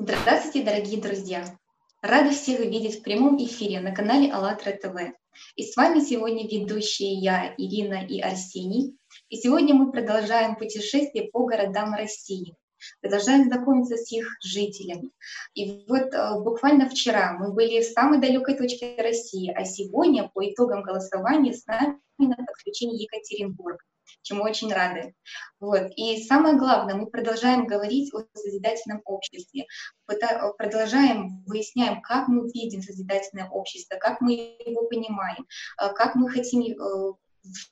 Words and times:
Здравствуйте, 0.00 0.62
дорогие 0.62 1.02
друзья! 1.02 1.44
Рада 2.02 2.30
всех 2.30 2.60
видеть 2.60 3.00
в 3.00 3.02
прямом 3.02 3.36
эфире 3.44 3.80
на 3.80 3.92
канале 3.92 4.30
АЛЛАТРА 4.30 4.74
ТВ. 4.74 4.96
И 5.56 5.64
с 5.64 5.76
вами 5.76 5.98
сегодня 5.98 6.46
ведущие 6.46 7.14
я, 7.14 7.52
Ирина 7.58 8.06
и 8.06 8.20
Арсений. 8.20 8.96
И 9.28 9.36
сегодня 9.38 9.74
мы 9.74 9.90
продолжаем 9.90 10.54
путешествие 10.54 11.28
по 11.32 11.46
городам 11.46 11.94
России. 11.94 12.54
Продолжаем 13.00 13.48
знакомиться 13.48 13.96
с 13.96 14.12
их 14.12 14.28
жителями. 14.40 15.10
И 15.54 15.84
вот 15.88 16.14
э, 16.14 16.40
буквально 16.44 16.88
вчера 16.88 17.32
мы 17.32 17.52
были 17.52 17.80
в 17.80 17.86
самой 17.86 18.20
далекой 18.20 18.56
точке 18.56 18.94
России, 18.98 19.50
а 19.50 19.64
сегодня 19.64 20.30
по 20.32 20.48
итогам 20.48 20.84
голосования 20.84 21.54
с 21.54 21.66
нами 21.66 21.98
на 22.18 22.36
подключении 22.36 23.02
Екатеринбург 23.02 23.84
чему 24.22 24.42
очень 24.42 24.72
рады. 24.72 25.14
Вот. 25.60 25.90
И 25.96 26.22
самое 26.24 26.56
главное, 26.56 26.94
мы 26.94 27.06
продолжаем 27.06 27.66
говорить 27.66 28.12
о 28.14 28.24
созидательном 28.34 29.02
обществе, 29.04 29.66
продолжаем, 30.06 31.44
выясняем, 31.46 32.00
как 32.02 32.28
мы 32.28 32.50
видим 32.50 32.82
созидательное 32.82 33.48
общество, 33.48 33.96
как 33.96 34.20
мы 34.20 34.32
его 34.64 34.86
понимаем, 34.88 35.46
э, 35.80 35.92
как 35.94 36.14
мы 36.14 36.30
хотим 36.30 36.62
э, 36.62 37.12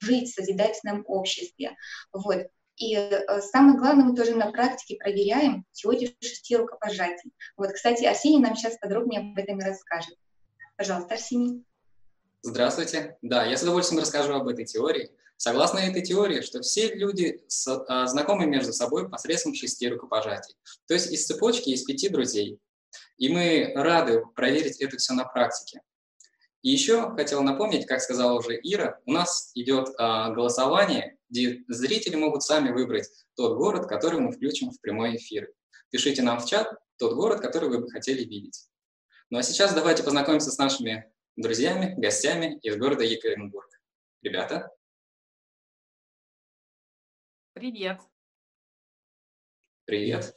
жить 0.01 0.30
в 0.30 0.34
созидательном 0.34 1.05
обществе. 1.06 1.77
Вот. 2.12 2.47
И 2.77 2.95
э, 2.95 3.41
самое 3.41 3.78
главное, 3.78 4.05
мы 4.05 4.14
тоже 4.14 4.34
на 4.34 4.50
практике 4.53 4.97
проверяем 4.97 5.64
теорию 5.73 6.11
шести 6.20 6.56
рукопожатий. 6.56 7.33
Вот, 7.56 7.73
кстати, 7.73 8.05
Арсений 8.05 8.39
нам 8.39 8.55
сейчас 8.55 8.77
подробнее 8.78 9.20
об 9.20 9.39
этом 9.39 9.59
и 9.59 9.64
расскажет. 9.64 10.16
Пожалуйста, 10.77 11.14
Арсений. 11.14 11.64
Здравствуйте. 12.42 13.16
Да, 13.23 13.45
я 13.45 13.56
с 13.56 13.62
удовольствием 13.62 14.03
расскажу 14.03 14.34
об 14.34 14.47
этой 14.48 14.66
теории. 14.66 15.11
Согласно 15.37 15.79
этой 15.79 16.03
теории, 16.03 16.41
что 16.41 16.63
все 16.63 16.95
люди 16.95 17.43
с, 17.47 17.69
а, 17.69 18.07
знакомы 18.07 18.47
между 18.47 18.73
собой 18.73 19.09
посредством 19.09 19.55
шести 19.55 19.89
рукопожатий. 19.89 20.55
То 20.87 20.95
есть 20.95 21.12
из 21.12 21.27
цепочки 21.27 21.69
есть 21.69 21.87
пяти 21.87 22.09
друзей. 22.09 22.59
И 23.19 23.29
мы 23.29 23.73
рады 23.75 24.25
проверить 24.34 24.81
это 24.81 24.97
все 24.97 25.12
на 25.12 25.25
практике. 25.25 25.83
И 26.62 26.70
еще 26.70 27.11
хотел 27.15 27.43
напомнить, 27.43 27.87
как 27.87 28.01
сказала 28.01 28.39
уже 28.39 28.59
Ира, 28.62 28.98
у 29.05 29.12
нас 29.12 29.51
идет 29.55 29.89
а, 29.98 30.31
голосование, 30.31 31.19
где 31.28 31.62
зрители 31.69 32.17
могут 32.17 32.43
сами 32.43 32.73
выбрать 32.73 33.09
тот 33.34 33.56
город, 33.56 33.87
который 33.87 34.21
мы 34.21 34.33
включим 34.33 34.71
в 34.71 34.81
прямой 34.81 35.17
эфир. 35.17 35.53
Пишите 35.91 36.23
нам 36.23 36.41
в 36.41 36.47
чат 36.47 36.73
тот 36.98 37.15
город, 37.15 37.41
который 37.41 37.69
вы 37.69 37.78
бы 37.78 37.91
хотели 37.91 38.25
видеть. 38.25 38.69
Ну 39.31 39.39
а 39.39 39.43
сейчас 39.43 39.75
давайте 39.75 40.03
познакомимся 40.03 40.50
с 40.50 40.59
нашими 40.59 41.12
друзьями, 41.37 41.95
гостями 41.98 42.59
из 42.62 42.77
города 42.77 43.05
Екатеринбург. 43.05 43.69
Ребята, 44.23 44.71
Привет. 47.57 48.03
Привет. 49.87 50.37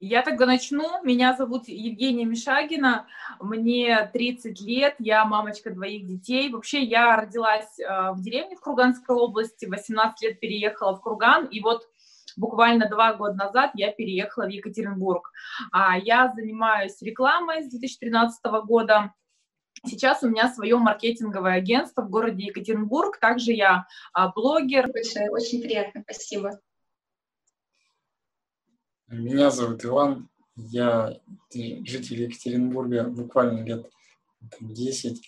Я 0.00 0.22
тогда 0.22 0.44
начну. 0.44 1.00
Меня 1.04 1.36
зовут 1.36 1.68
Евгения 1.68 2.24
Мишагина, 2.24 3.06
мне 3.38 4.10
30 4.12 4.60
лет, 4.60 4.96
я 4.98 5.24
мамочка 5.24 5.70
двоих 5.70 6.04
детей. 6.04 6.50
Вообще 6.50 6.82
я 6.82 7.14
родилась 7.14 7.78
э, 7.78 8.10
в 8.10 8.20
деревне 8.22 8.56
в 8.56 8.60
Курганской 8.60 9.14
области, 9.14 9.66
18 9.66 10.20
лет 10.22 10.40
переехала 10.40 10.96
в 10.96 11.00
Курган, 11.00 11.46
и 11.46 11.60
вот 11.60 11.88
буквально 12.36 12.88
два 12.88 13.14
года 13.14 13.34
назад 13.34 13.70
я 13.74 13.92
переехала 13.92 14.46
в 14.46 14.48
Екатеринбург. 14.48 15.30
А 15.70 15.96
Я 15.96 16.32
занимаюсь 16.34 17.00
рекламой 17.02 17.62
с 17.62 17.70
2013 17.70 18.40
года, 18.64 19.14
Сейчас 19.84 20.22
у 20.22 20.28
меня 20.28 20.52
свое 20.52 20.76
маркетинговое 20.76 21.54
агентство 21.54 22.02
в 22.02 22.10
городе 22.10 22.44
Екатеринбург. 22.46 23.18
Также 23.18 23.52
я 23.52 23.86
а, 24.12 24.30
блогер. 24.32 24.90
Большое, 24.92 25.30
очень 25.30 25.60
приятно, 25.60 26.02
спасибо. 26.02 26.60
Меня 29.08 29.50
зовут 29.50 29.84
Иван. 29.84 30.28
Я 30.54 31.18
житель 31.52 32.22
Екатеринбурга 32.22 33.04
буквально 33.04 33.64
лет 33.64 33.90
10. 34.60 35.20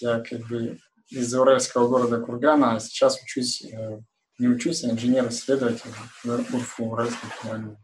Я 0.00 0.20
как 0.20 0.40
бы 0.48 0.78
из 1.08 1.34
уральского 1.34 1.88
города 1.88 2.20
Кургана, 2.20 2.74
а 2.74 2.80
сейчас 2.80 3.22
учусь, 3.22 3.64
э, 3.64 4.00
не 4.38 4.48
учусь, 4.48 4.84
а 4.84 4.90
инженер-исследователь 4.90 5.90
в 6.22 6.54
УРФУ, 6.54 6.84
Уральском 6.84 7.30
федеральном 7.30 7.76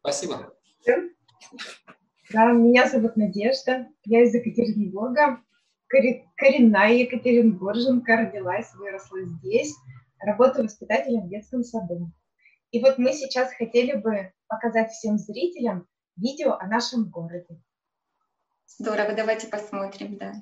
Спасибо. 0.00 0.54
Да, 2.34 2.50
меня 2.50 2.88
зовут 2.88 3.14
Надежда, 3.16 3.86
я 4.06 4.24
из 4.24 4.34
Екатеринбурга, 4.34 5.40
коренная 5.86 6.92
екатеринбурженка, 6.94 8.16
родилась, 8.16 8.74
выросла 8.74 9.22
здесь, 9.22 9.72
работаю 10.18 10.64
воспитателем 10.64 11.26
в 11.26 11.28
детском 11.28 11.62
саду. 11.62 12.10
И 12.72 12.80
вот 12.80 12.98
мы 12.98 13.12
сейчас 13.12 13.54
хотели 13.54 13.92
бы 13.92 14.32
показать 14.48 14.90
всем 14.90 15.16
зрителям 15.16 15.86
видео 16.16 16.54
о 16.54 16.66
нашем 16.66 17.08
городе. 17.08 17.62
Здорово, 18.66 19.12
давайте 19.14 19.46
посмотрим, 19.46 20.18
да. 20.18 20.32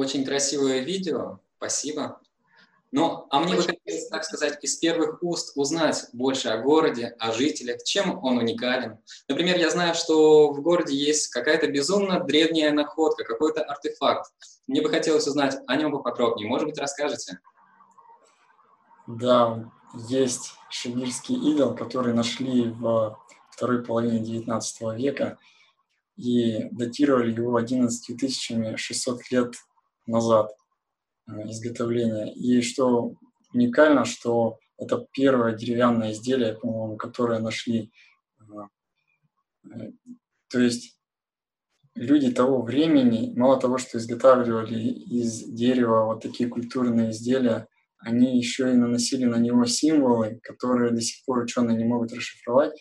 Очень 0.00 0.24
красивое 0.24 0.78
видео, 0.78 1.40
спасибо. 1.58 2.22
Ну, 2.90 3.26
а 3.28 3.38
мне 3.40 3.54
бы 3.54 3.60
хотелось, 3.60 4.08
так 4.08 4.24
сказать, 4.24 4.56
из 4.62 4.76
первых 4.76 5.22
уст 5.22 5.52
узнать 5.56 6.06
больше 6.14 6.48
о 6.48 6.56
городе, 6.56 7.14
о 7.18 7.32
жителях, 7.32 7.82
чем 7.84 8.18
он 8.24 8.38
уникален. 8.38 8.96
Например, 9.28 9.58
я 9.58 9.68
знаю, 9.68 9.94
что 9.94 10.54
в 10.54 10.62
городе 10.62 10.96
есть 10.96 11.28
какая-то 11.28 11.66
безумно 11.66 12.18
древняя 12.18 12.72
находка, 12.72 13.24
какой-то 13.24 13.60
артефакт. 13.62 14.32
Мне 14.66 14.80
бы 14.80 14.88
хотелось 14.88 15.26
узнать 15.26 15.58
о 15.66 15.76
нем 15.76 15.92
поподробнее. 15.92 16.48
Может 16.48 16.68
быть, 16.68 16.78
расскажете? 16.78 17.38
Да, 19.06 19.70
есть 20.08 20.54
шибирский 20.70 21.34
идол, 21.52 21.74
который 21.74 22.14
нашли 22.14 22.70
в 22.70 23.18
второй 23.50 23.84
половине 23.84 24.20
XIX 24.20 24.96
века 24.96 25.36
и 26.16 26.68
датировали 26.70 27.34
его 27.34 27.56
11 27.56 28.78
600 28.78 29.30
лет 29.30 29.56
назад 30.06 30.52
э, 31.28 31.32
изготовления. 31.50 32.32
И 32.32 32.62
что 32.62 33.14
уникально, 33.52 34.04
что 34.04 34.58
это 34.78 35.06
первое 35.12 35.54
деревянное 35.54 36.12
изделие, 36.12 36.54
по-моему, 36.54 36.96
которое 36.96 37.38
нашли. 37.40 37.92
Э, 38.40 38.44
э, 39.72 39.92
то 40.48 40.60
есть 40.60 40.98
люди 41.94 42.32
того 42.32 42.62
времени, 42.62 43.32
мало 43.36 43.60
того, 43.60 43.78
что 43.78 43.98
изготавливали 43.98 44.80
из 44.80 45.44
дерева 45.44 46.06
вот 46.06 46.22
такие 46.22 46.48
культурные 46.48 47.10
изделия, 47.10 47.68
они 47.98 48.38
еще 48.38 48.70
и 48.70 48.76
наносили 48.76 49.26
на 49.26 49.36
него 49.36 49.66
символы, 49.66 50.40
которые 50.42 50.92
до 50.92 51.02
сих 51.02 51.22
пор 51.24 51.40
ученые 51.40 51.76
не 51.76 51.84
могут 51.84 52.12
расшифровать, 52.12 52.72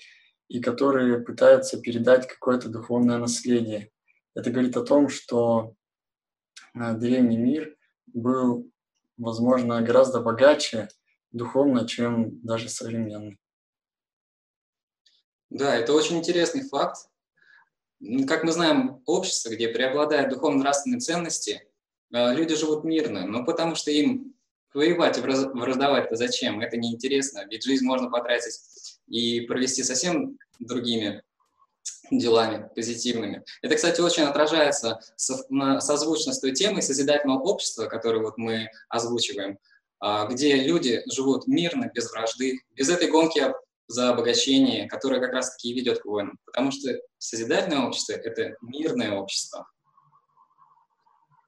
и 0.47 0.61
которые 0.61 1.19
пытаются 1.19 1.79
передать 1.79 2.27
какое-то 2.27 2.69
духовное 2.69 3.17
наследие. 3.17 3.91
Это 4.35 4.51
говорит 4.51 4.77
о 4.77 4.85
том, 4.85 5.09
что 5.09 5.75
древний 6.93 7.37
мир 7.37 7.75
был, 8.07 8.71
возможно, 9.17 9.81
гораздо 9.81 10.21
богаче 10.21 10.87
духовно, 11.31 11.87
чем 11.87 12.41
даже 12.41 12.69
современный. 12.69 13.37
Да, 15.49 15.75
это 15.75 15.93
очень 15.93 16.17
интересный 16.17 16.67
факт. 16.67 17.09
Как 18.27 18.43
мы 18.43 18.51
знаем, 18.51 19.01
общество, 19.05 19.49
где 19.49 19.67
преобладают 19.67 20.29
духовно-нравственные 20.29 20.99
ценности, 20.99 21.67
э, 22.13 22.33
люди 22.33 22.55
живут 22.55 22.83
мирно, 22.83 23.25
но 23.25 23.43
потому 23.43 23.75
что 23.75 23.91
им 23.91 24.35
воевать 24.73 25.17
враждовать-то 25.17 26.15
зачем? 26.15 26.61
Это 26.61 26.77
неинтересно, 26.77 27.45
ведь 27.49 27.63
жизнь 27.63 27.85
можно 27.85 28.09
потратить 28.09 28.99
и 29.07 29.41
провести 29.41 29.83
совсем 29.83 30.37
другими 30.59 31.23
делами 32.11 32.69
позитивными. 32.75 33.43
Это, 33.61 33.75
кстати, 33.75 34.01
очень 34.01 34.23
отражается 34.23 34.99
созвучно 35.15 36.33
с 36.33 36.39
той 36.39 36.53
темой 36.53 36.81
созидательного 36.81 37.39
общества, 37.39 37.85
которую 37.85 38.23
вот 38.23 38.37
мы 38.37 38.69
озвучиваем, 38.89 39.59
а, 39.99 40.25
где 40.27 40.55
люди 40.55 41.01
живут 41.11 41.47
мирно, 41.47 41.91
без 41.93 42.11
вражды, 42.11 42.59
без 42.75 42.89
этой 42.89 43.09
гонки 43.09 43.53
за 43.87 44.09
обогащение, 44.09 44.87
которая 44.87 45.19
как 45.19 45.33
раз-таки 45.33 45.69
и 45.69 45.73
ведет 45.73 45.99
к 45.99 46.05
войнам. 46.05 46.37
Потому 46.45 46.71
что 46.71 46.89
созидательное 47.17 47.87
общество— 47.87 48.13
это 48.23 48.55
мирное 48.61 49.13
общество. 49.13 49.67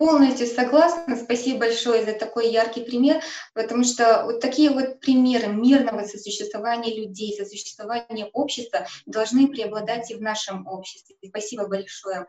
Полностью 0.01 0.47
согласна. 0.47 1.15
Спасибо 1.15 1.59
большое 1.59 2.03
за 2.03 2.13
такой 2.13 2.49
яркий 2.49 2.83
пример, 2.83 3.21
потому 3.53 3.83
что 3.83 4.23
вот 4.23 4.39
такие 4.39 4.71
вот 4.71 4.99
примеры 4.99 5.45
мирного 5.45 6.07
сосуществования 6.07 6.95
людей, 6.95 7.37
сосуществования 7.37 8.25
общества 8.33 8.87
должны 9.05 9.47
преобладать 9.47 10.09
и 10.09 10.15
в 10.15 10.21
нашем 10.23 10.65
обществе. 10.65 11.17
Спасибо 11.23 11.67
большое. 11.67 12.25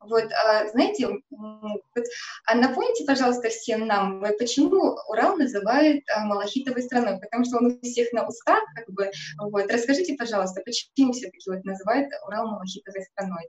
Вот, 0.00 0.24
а, 0.24 0.68
знаете, 0.68 1.08
вот, 1.30 2.04
а 2.44 2.54
напомните, 2.56 3.06
пожалуйста, 3.06 3.48
всем 3.48 3.86
нам, 3.86 4.22
почему 4.38 4.94
Урал 5.08 5.38
называют 5.38 6.04
а, 6.14 6.26
малахитовой 6.26 6.82
страной, 6.82 7.18
потому 7.18 7.46
что 7.46 7.56
он 7.56 7.66
у 7.68 7.80
всех 7.80 8.12
на 8.12 8.28
устах, 8.28 8.62
как 8.76 8.90
бы, 8.90 9.10
вот, 9.38 9.72
расскажите, 9.72 10.12
пожалуйста, 10.12 10.60
почему 10.62 11.14
все-таки 11.14 11.50
вот 11.50 11.64
называют 11.64 12.10
Урал 12.26 12.48
малахитовой 12.48 13.02
страной? 13.04 13.48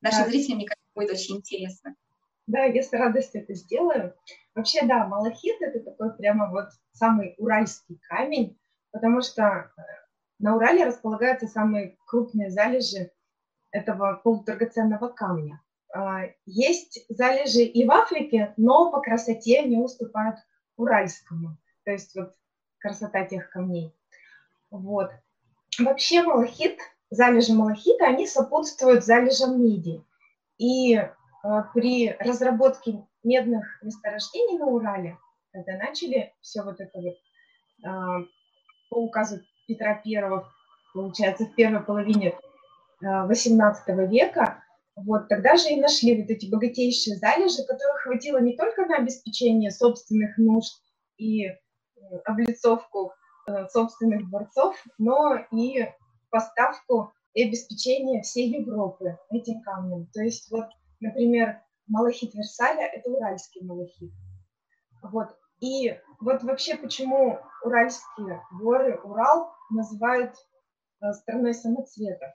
Нашим 0.00 0.28
зрителям, 0.28 0.56
мне 0.56 0.66
кажется, 0.66 0.90
будет 0.96 1.10
очень 1.12 1.36
интересно. 1.36 1.94
Да, 2.46 2.64
я 2.64 2.82
с 2.82 2.92
радостью 2.92 3.42
это 3.42 3.54
сделаю. 3.54 4.14
Вообще, 4.54 4.84
да, 4.86 5.06
малахит– 5.06 5.56
это 5.60 5.80
такой 5.80 6.14
прямо 6.14 6.50
вот 6.50 6.68
самый 6.92 7.34
уральский 7.38 7.98
камень, 8.08 8.58
потому 8.92 9.22
что 9.22 9.42
э, 9.42 9.82
на 10.38 10.54
Урале 10.56 10.84
располагаются 10.84 11.46
самые 11.46 11.96
крупные 12.06 12.50
залежи 12.50 13.10
этого 13.70 14.20
полудрагоценного 14.22 15.08
камня. 15.08 15.60
А, 15.92 16.24
есть 16.44 17.04
залежи 17.08 17.62
и 17.62 17.86
в 17.86 17.90
Африке, 17.90 18.52
но 18.56 18.90
по 18.90 19.00
красоте 19.00 19.62
не 19.62 19.78
уступают 19.78 20.36
уральскому, 20.76 21.56
то 21.84 21.92
есть 21.92 22.14
вот 22.14 22.34
красота 22.78 23.24
тех 23.24 23.48
камней. 23.50 23.94
Вот. 24.70 25.10
Вообще 25.78 26.22
малахит, 26.22 26.78
залежи 27.10 27.54
малахита, 27.54 28.06
они 28.06 28.26
сопутствуют 28.26 29.04
залежам 29.04 29.62
меди. 29.62 30.04
И 30.58 31.00
при 31.74 32.10
разработке 32.20 33.04
медных 33.22 33.82
месторождений 33.82 34.58
на 34.58 34.66
Урале, 34.66 35.18
когда 35.52 35.76
начали 35.76 36.32
все 36.40 36.62
вот 36.62 36.80
это 36.80 36.98
вот 37.00 37.16
а, 37.84 38.20
по 38.90 38.96
указу 38.96 39.40
Петра 39.68 39.94
Первого, 39.94 40.48
получается, 40.94 41.44
в 41.44 41.54
первой 41.54 41.82
половине 41.82 42.34
XVIII 43.02 43.74
а, 43.86 43.92
века, 44.06 44.64
вот 44.96 45.28
тогда 45.28 45.56
же 45.56 45.70
и 45.70 45.80
нашли 45.80 46.20
вот 46.20 46.30
эти 46.30 46.50
богатейшие 46.50 47.16
залежи, 47.16 47.64
которых 47.66 48.02
хватило 48.02 48.38
не 48.38 48.56
только 48.56 48.86
на 48.86 48.96
обеспечение 48.96 49.70
собственных 49.70 50.38
нужд 50.38 50.80
и 51.18 51.46
э, 51.46 51.54
облицовку 52.24 53.12
э, 53.46 53.66
собственных 53.68 54.30
дворцов, 54.30 54.76
но 54.98 55.36
и 55.50 55.88
поставку 56.30 57.12
и 57.34 57.42
обеспечение 57.42 58.22
всей 58.22 58.50
Европы 58.60 59.18
этим 59.30 59.62
камнем. 59.62 60.06
То 60.12 60.22
есть 60.22 60.48
вот 60.52 60.66
Например, 61.04 61.60
малахит 61.86 62.32
Версаля– 62.34 62.86
это 62.94 63.10
уральский 63.10 63.62
малахит. 63.62 64.10
Вот. 65.02 65.36
И 65.60 65.94
вот 66.18 66.42
вообще 66.42 66.78
почему 66.78 67.38
уральские 67.62 68.40
горы, 68.52 68.98
Урал 69.04 69.52
называют 69.70 70.34
э, 71.02 71.12
страной 71.12 71.52
самоцветов. 71.52 72.30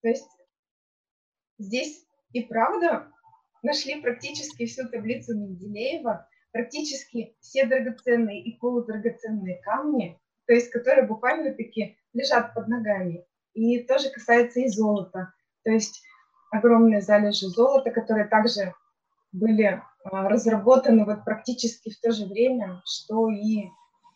То 0.00 0.08
есть 0.08 0.30
здесь 1.58 2.06
и 2.32 2.42
правда 2.42 3.12
нашли 3.62 4.00
практически 4.00 4.64
всю 4.64 4.88
таблицу 4.88 5.36
Менделеева, 5.36 6.26
практически 6.52 7.36
все 7.40 7.66
драгоценные 7.66 8.42
и 8.42 8.58
полудрагоценные 8.58 9.60
камни, 9.60 10.18
то 10.46 10.54
есть 10.54 10.70
которые 10.70 11.06
буквально-таки 11.06 11.98
лежат 12.14 12.54
под 12.54 12.66
ногами. 12.68 13.26
И 13.52 13.82
тоже 13.82 14.08
касается 14.08 14.60
и 14.60 14.68
золота. 14.68 15.34
То 15.64 15.72
есть 15.72 16.02
огромные 16.50 17.00
залежи 17.00 17.48
золота, 17.48 17.90
которые 17.90 18.26
также 18.26 18.74
были 19.32 19.82
а, 20.04 20.28
разработаны 20.28 21.04
вот 21.04 21.24
практически 21.24 21.90
в 21.90 22.00
то 22.00 22.12
же 22.12 22.26
время, 22.26 22.82
что 22.84 23.30
и, 23.30 23.68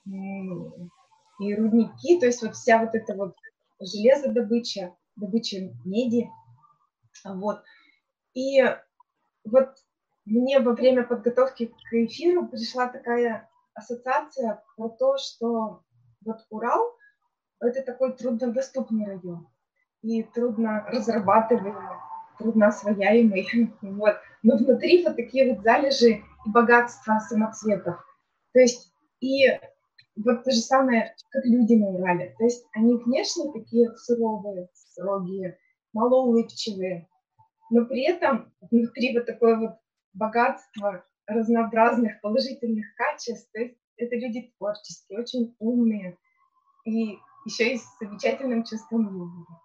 и 0.07 1.55
рудники, 1.55 2.19
то 2.19 2.27
есть 2.27 2.43
вот 2.43 2.55
вся 2.55 2.79
вот 2.79 2.95
эта 2.95 3.15
вот 3.15 3.35
железодобыча, 3.81 4.95
добыча 5.17 5.73
меди, 5.85 6.29
вот. 7.25 7.63
И 8.35 8.63
вот 9.45 9.75
мне 10.25 10.59
во 10.59 10.73
время 10.73 11.05
подготовки 11.05 11.67
к 11.67 11.93
эфиру 11.93 12.49
пришла 12.49 12.89
такая 12.89 13.49
ассоциация 13.75 14.63
про 14.77 14.89
то, 14.89 15.17
что 15.19 15.83
вот 16.25 16.39
Урал– 16.51 16.97
это 17.61 17.83
такой 17.83 18.17
труднодоступный 18.17 19.07
район 19.07 19.49
и 20.03 20.23
трудно 20.23 20.85
разрабатываемый 20.89 21.99
трудно 22.39 22.69
освояемый. 22.69 23.47
Вот. 23.81 24.17
Но 24.43 24.57
внутри 24.57 25.05
вот 25.05 25.17
такие 25.17 25.53
вот 25.53 25.63
залежи 25.63 26.23
и 26.47 26.51
богатства 26.51 27.19
самоцветов. 27.19 28.05
То 28.53 28.61
есть 28.61 28.93
и 29.21 29.49
вот 30.17 30.45
то 30.45 30.51
же 30.51 30.61
самое, 30.61 31.15
как 31.31 31.45
люди 31.45 31.75
на 31.75 31.89
Урале. 31.89 32.35
То 32.39 32.45
есть 32.45 32.67
они 32.73 32.97
внешне 32.97 33.53
такие 33.53 33.97
суровые, 33.97 34.69
строгие, 34.75 35.59
малоулыбчивые, 35.93 37.09
но 37.71 37.85
при 37.87 38.05
этом 38.05 38.53
внутри 38.61 39.17
вот 39.17 39.27
такое 39.27 39.59
вот 39.59 39.77
богатство 40.13 41.05
разнообразных 41.27 42.21
положительных 42.21 42.87
качеств. 42.97 43.51
То 43.53 43.61
есть 43.61 43.77
это 43.97 44.17
люди 44.17 44.53
творческие, 44.59 45.21
очень 45.21 45.57
умные 45.59 46.19
и 46.85 47.19
еще 47.47 47.75
и 47.75 47.79
с 47.79 47.85
замечательным 48.01 48.65
чувством 48.65 49.07
юмора. 49.07 49.61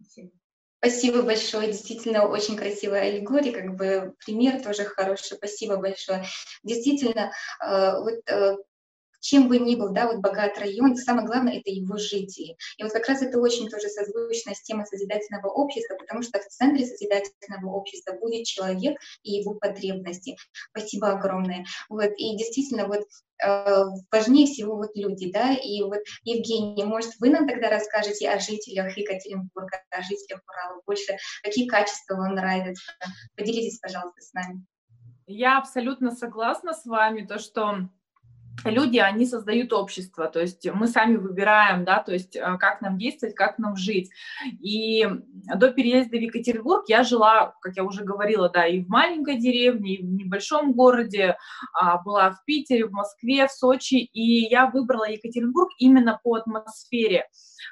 Спасибо. 0.00 0.30
Спасибо 0.84 1.22
большое, 1.22 1.68
действительно 1.68 2.26
очень 2.26 2.58
красивая 2.58 3.08
аллегория, 3.08 3.52
как 3.52 3.74
бы 3.74 4.14
пример 4.22 4.62
тоже 4.62 4.84
хороший, 4.84 5.36
спасибо 5.38 5.78
большое. 5.78 6.26
Действительно, 6.62 7.32
э, 7.58 7.92
вот 8.00 8.20
э, 8.26 8.56
чем 9.24 9.48
бы 9.48 9.58
ни 9.58 9.74
был, 9.74 9.88
да, 9.88 10.06
вот 10.06 10.18
богат 10.18 10.58
район, 10.58 10.96
самое 10.96 11.26
главное– 11.26 11.58
это 11.60 11.70
его 11.70 11.96
жители. 11.96 12.56
И 12.76 12.82
вот 12.82 12.92
как 12.92 13.08
раз 13.08 13.22
это 13.22 13.38
очень 13.40 13.70
тоже 13.70 13.88
созвучно 13.88 14.54
с 14.54 14.62
темой 14.62 14.84
созидательного 14.84 15.48
общества, 15.48 15.96
потому 15.96 16.20
что 16.20 16.38
в 16.40 16.46
центре 16.46 16.84
созидательного 16.84 17.70
общества 17.70 18.12
будет 18.20 18.44
человек 18.44 18.98
и 19.22 19.32
его 19.32 19.54
потребности. 19.54 20.36
Спасибо 20.70 21.12
огромное. 21.12 21.64
Вот, 21.88 22.10
и 22.18 22.36
действительно, 22.36 22.86
вот 22.86 23.06
э, 23.42 23.84
важнее 24.12 24.46
всего 24.46 24.76
вот 24.76 24.90
люди, 24.94 25.32
да, 25.32 25.54
и 25.54 25.82
вот, 25.82 26.00
Евгений, 26.24 26.84
может, 26.84 27.12
вы 27.18 27.30
нам 27.30 27.48
тогда 27.48 27.70
расскажете 27.70 28.28
о 28.28 28.38
жителях 28.38 28.94
Екатеринбурга, 28.94 29.80
о 29.88 30.02
жителях 30.02 30.42
Урала 30.46 30.82
больше, 30.84 31.16
какие 31.42 31.66
качества 31.66 32.16
вам 32.16 32.34
нравятся? 32.34 32.92
Поделитесь, 33.36 33.78
пожалуйста, 33.78 34.20
с 34.20 34.34
нами. 34.34 34.66
Я 35.26 35.56
абсолютно 35.56 36.10
согласна 36.10 36.74
с 36.74 36.84
вами, 36.84 37.24
то, 37.24 37.38
что 37.38 37.88
люди, 38.64 38.98
они 38.98 39.26
создают 39.26 39.72
общество, 39.72 40.28
то 40.28 40.40
есть 40.40 40.66
мы 40.72 40.86
сами 40.86 41.16
выбираем, 41.16 41.84
да, 41.84 42.02
то 42.02 42.12
есть 42.12 42.36
э, 42.36 42.40
как 42.58 42.80
нам 42.80 42.98
действовать, 42.98 43.34
как 43.34 43.58
нам 43.58 43.76
жить. 43.76 44.10
И 44.60 45.06
до 45.54 45.70
переезда 45.70 46.16
в 46.16 46.20
Екатеринбург 46.20 46.84
я 46.88 47.02
жила, 47.02 47.54
как 47.60 47.76
я 47.76 47.84
уже 47.84 48.04
говорила, 48.04 48.48
да, 48.48 48.66
и 48.66 48.80
в 48.80 48.88
маленькой 48.88 49.38
деревне, 49.38 49.96
и 49.96 50.02
в 50.02 50.06
небольшом 50.06 50.72
городе, 50.72 51.36
а, 51.72 52.02
была 52.02 52.30
в 52.30 52.44
Питере, 52.44 52.86
в 52.86 52.92
Москве, 52.92 53.46
в 53.46 53.50
Сочи, 53.50 53.96
и 53.96 54.48
я 54.48 54.66
выбрала 54.66 55.08
Екатеринбург 55.08 55.70
именно 55.78 56.20
по 56.22 56.36
атмосфере. 56.36 57.28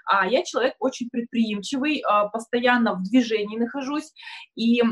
А, 0.07 0.27
я 0.27 0.43
человек 0.43 0.75
очень 0.79 1.09
предприимчивый, 1.11 2.03
а, 2.07 2.29
постоянно 2.29 2.95
в 2.95 3.03
движении 3.03 3.59
нахожусь, 3.59 4.13
и 4.55 4.83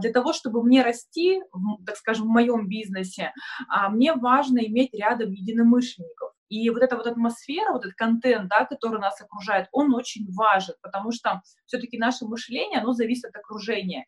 для 0.00 0.12
того, 0.12 0.32
чтобы 0.32 0.62
мне 0.62 0.82
расти, 0.82 1.40
так 1.86 1.96
скажем, 1.96 2.26
в 2.26 2.30
моем 2.30 2.68
бизнесе, 2.68 3.32
мне 3.90 4.14
важно 4.14 4.58
иметь 4.58 4.92
рядом 4.94 5.32
единомышленников. 5.32 6.32
И 6.50 6.68
вот 6.70 6.82
эта 6.82 6.96
вот 6.96 7.06
атмосфера, 7.06 7.72
вот 7.72 7.84
этот 7.84 7.94
контент, 7.94 8.48
да, 8.48 8.64
который 8.64 9.00
нас 9.00 9.20
окружает, 9.20 9.68
он 9.70 9.94
очень 9.94 10.26
важен, 10.32 10.74
потому 10.82 11.12
что 11.12 11.42
все-таки 11.66 11.96
наше 11.96 12.26
мышление, 12.26 12.80
оно 12.80 12.92
зависит 12.92 13.26
от 13.26 13.36
окружения. 13.36 14.04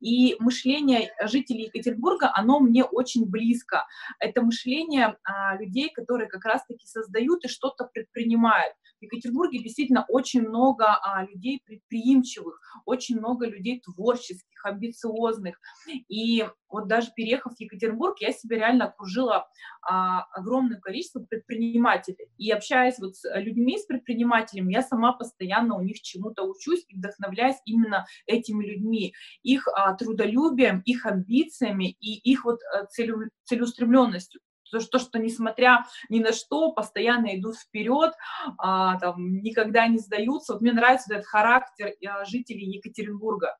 И 0.00 0.36
мышление 0.38 1.12
жителей 1.24 1.64
Екатеринбурга, 1.64 2.30
оно 2.34 2.60
мне 2.60 2.84
очень 2.84 3.28
близко. 3.28 3.86
Это 4.20 4.42
мышление 4.42 5.16
а, 5.24 5.56
людей, 5.56 5.90
которые 5.92 6.28
как 6.28 6.44
раз-таки 6.44 6.86
создают 6.86 7.44
и 7.44 7.48
что-то 7.48 7.84
предпринимают. 7.84 8.74
В 9.00 9.04
Екатеринбурге 9.04 9.62
действительно 9.62 10.04
очень 10.08 10.42
много 10.42 10.86
а, 10.86 11.24
людей 11.24 11.60
предприимчивых, 11.64 12.60
очень 12.84 13.18
много 13.18 13.46
людей 13.46 13.80
творческих, 13.80 14.64
амбициозных. 14.64 15.60
И 16.08 16.46
вот 16.68 16.88
даже 16.88 17.10
переехав 17.14 17.54
в 17.54 17.60
Екатеринбург, 17.60 18.16
я 18.20 18.32
себя 18.32 18.56
реально 18.56 18.86
окружила 18.86 19.48
а, 19.82 20.22
огромным 20.32 20.80
количеством 20.80 21.26
предпринимателей. 21.26 22.28
И 22.36 22.50
общаясь 22.50 22.98
вот 22.98 23.16
с 23.16 23.38
людьми, 23.38 23.78
с 23.78 23.86
предпринимателями, 23.86 24.72
я 24.72 24.82
сама 24.82 25.12
постоянно 25.12 25.76
у 25.76 25.82
них 25.82 26.00
чему-то 26.02 26.42
учусь 26.44 26.84
и 26.88 26.96
вдохновляюсь 26.96 27.56
именно 27.64 28.06
этими 28.26 28.64
людьми, 28.64 29.14
их 29.42 29.68
а, 29.68 29.94
трудолюбием, 29.94 30.82
их 30.84 31.06
амбициями 31.06 31.96
и 32.00 32.30
их 32.30 32.44
вот 32.44 32.58
целю, 32.90 33.30
целеустремленностью. 33.44 34.40
То, 34.70 34.80
что, 34.80 34.98
что 34.98 35.18
несмотря 35.18 35.84
ни 36.08 36.20
на 36.20 36.32
что, 36.32 36.72
постоянно 36.72 37.38
идут 37.38 37.56
вперед, 37.56 38.12
а, 38.58 38.98
там, 38.98 39.40
никогда 39.40 39.86
не 39.86 39.98
сдаются. 39.98 40.52
Вот 40.54 40.62
мне 40.62 40.72
нравится 40.72 41.14
этот 41.14 41.26
характер 41.26 41.94
а, 42.06 42.24
жителей 42.24 42.66
Екатеринбурга. 42.76 43.56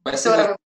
Спасибо. 0.00 0.58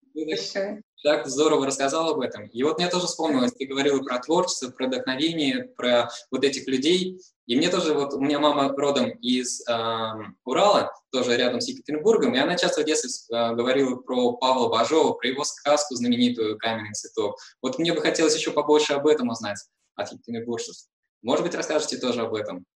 Так 1.04 1.28
здорово 1.28 1.66
рассказал 1.66 2.10
об 2.10 2.20
этом. 2.20 2.48
И 2.48 2.62
вот 2.64 2.78
мне 2.78 2.88
тоже 2.88 3.06
вспомнилось, 3.06 3.52
ты 3.52 3.66
говорила 3.66 4.02
про 4.02 4.18
творчество, 4.18 4.70
про 4.70 4.88
вдохновение, 4.88 5.64
про 5.76 6.10
вот 6.32 6.42
этих 6.42 6.66
людей. 6.66 7.20
И 7.46 7.56
мне 7.56 7.70
тоже, 7.70 7.94
вот 7.94 8.14
у 8.14 8.20
меня 8.20 8.40
мама 8.40 8.74
родом 8.76 9.10
из 9.10 9.66
э, 9.68 10.12
Урала, 10.44 10.92
тоже 11.12 11.36
рядом 11.36 11.60
с 11.60 11.68
Екатеринбургом, 11.68 12.34
и 12.34 12.38
она 12.38 12.56
часто 12.56 12.82
в 12.82 12.84
детстве 12.84 13.10
э, 13.10 13.54
говорила 13.54 13.94
про 13.96 14.32
Павла 14.36 14.68
Бажова, 14.68 15.12
про 15.12 15.28
его 15.28 15.44
сказку 15.44 15.94
знаменитую 15.94 16.58
«Каменный 16.58 16.92
цветок». 16.92 17.38
Вот 17.62 17.78
мне 17.78 17.94
бы 17.94 18.00
хотелось 18.00 18.36
еще 18.36 18.50
побольше 18.50 18.94
об 18.94 19.06
этом 19.06 19.28
узнать 19.28 19.58
от 19.94 20.12
екатеринбуржцев. 20.12 20.76
Может 21.22 21.44
быть, 21.44 21.54
расскажете 21.54 21.96
тоже 21.98 22.22
об 22.22 22.34
этом? 22.34 22.66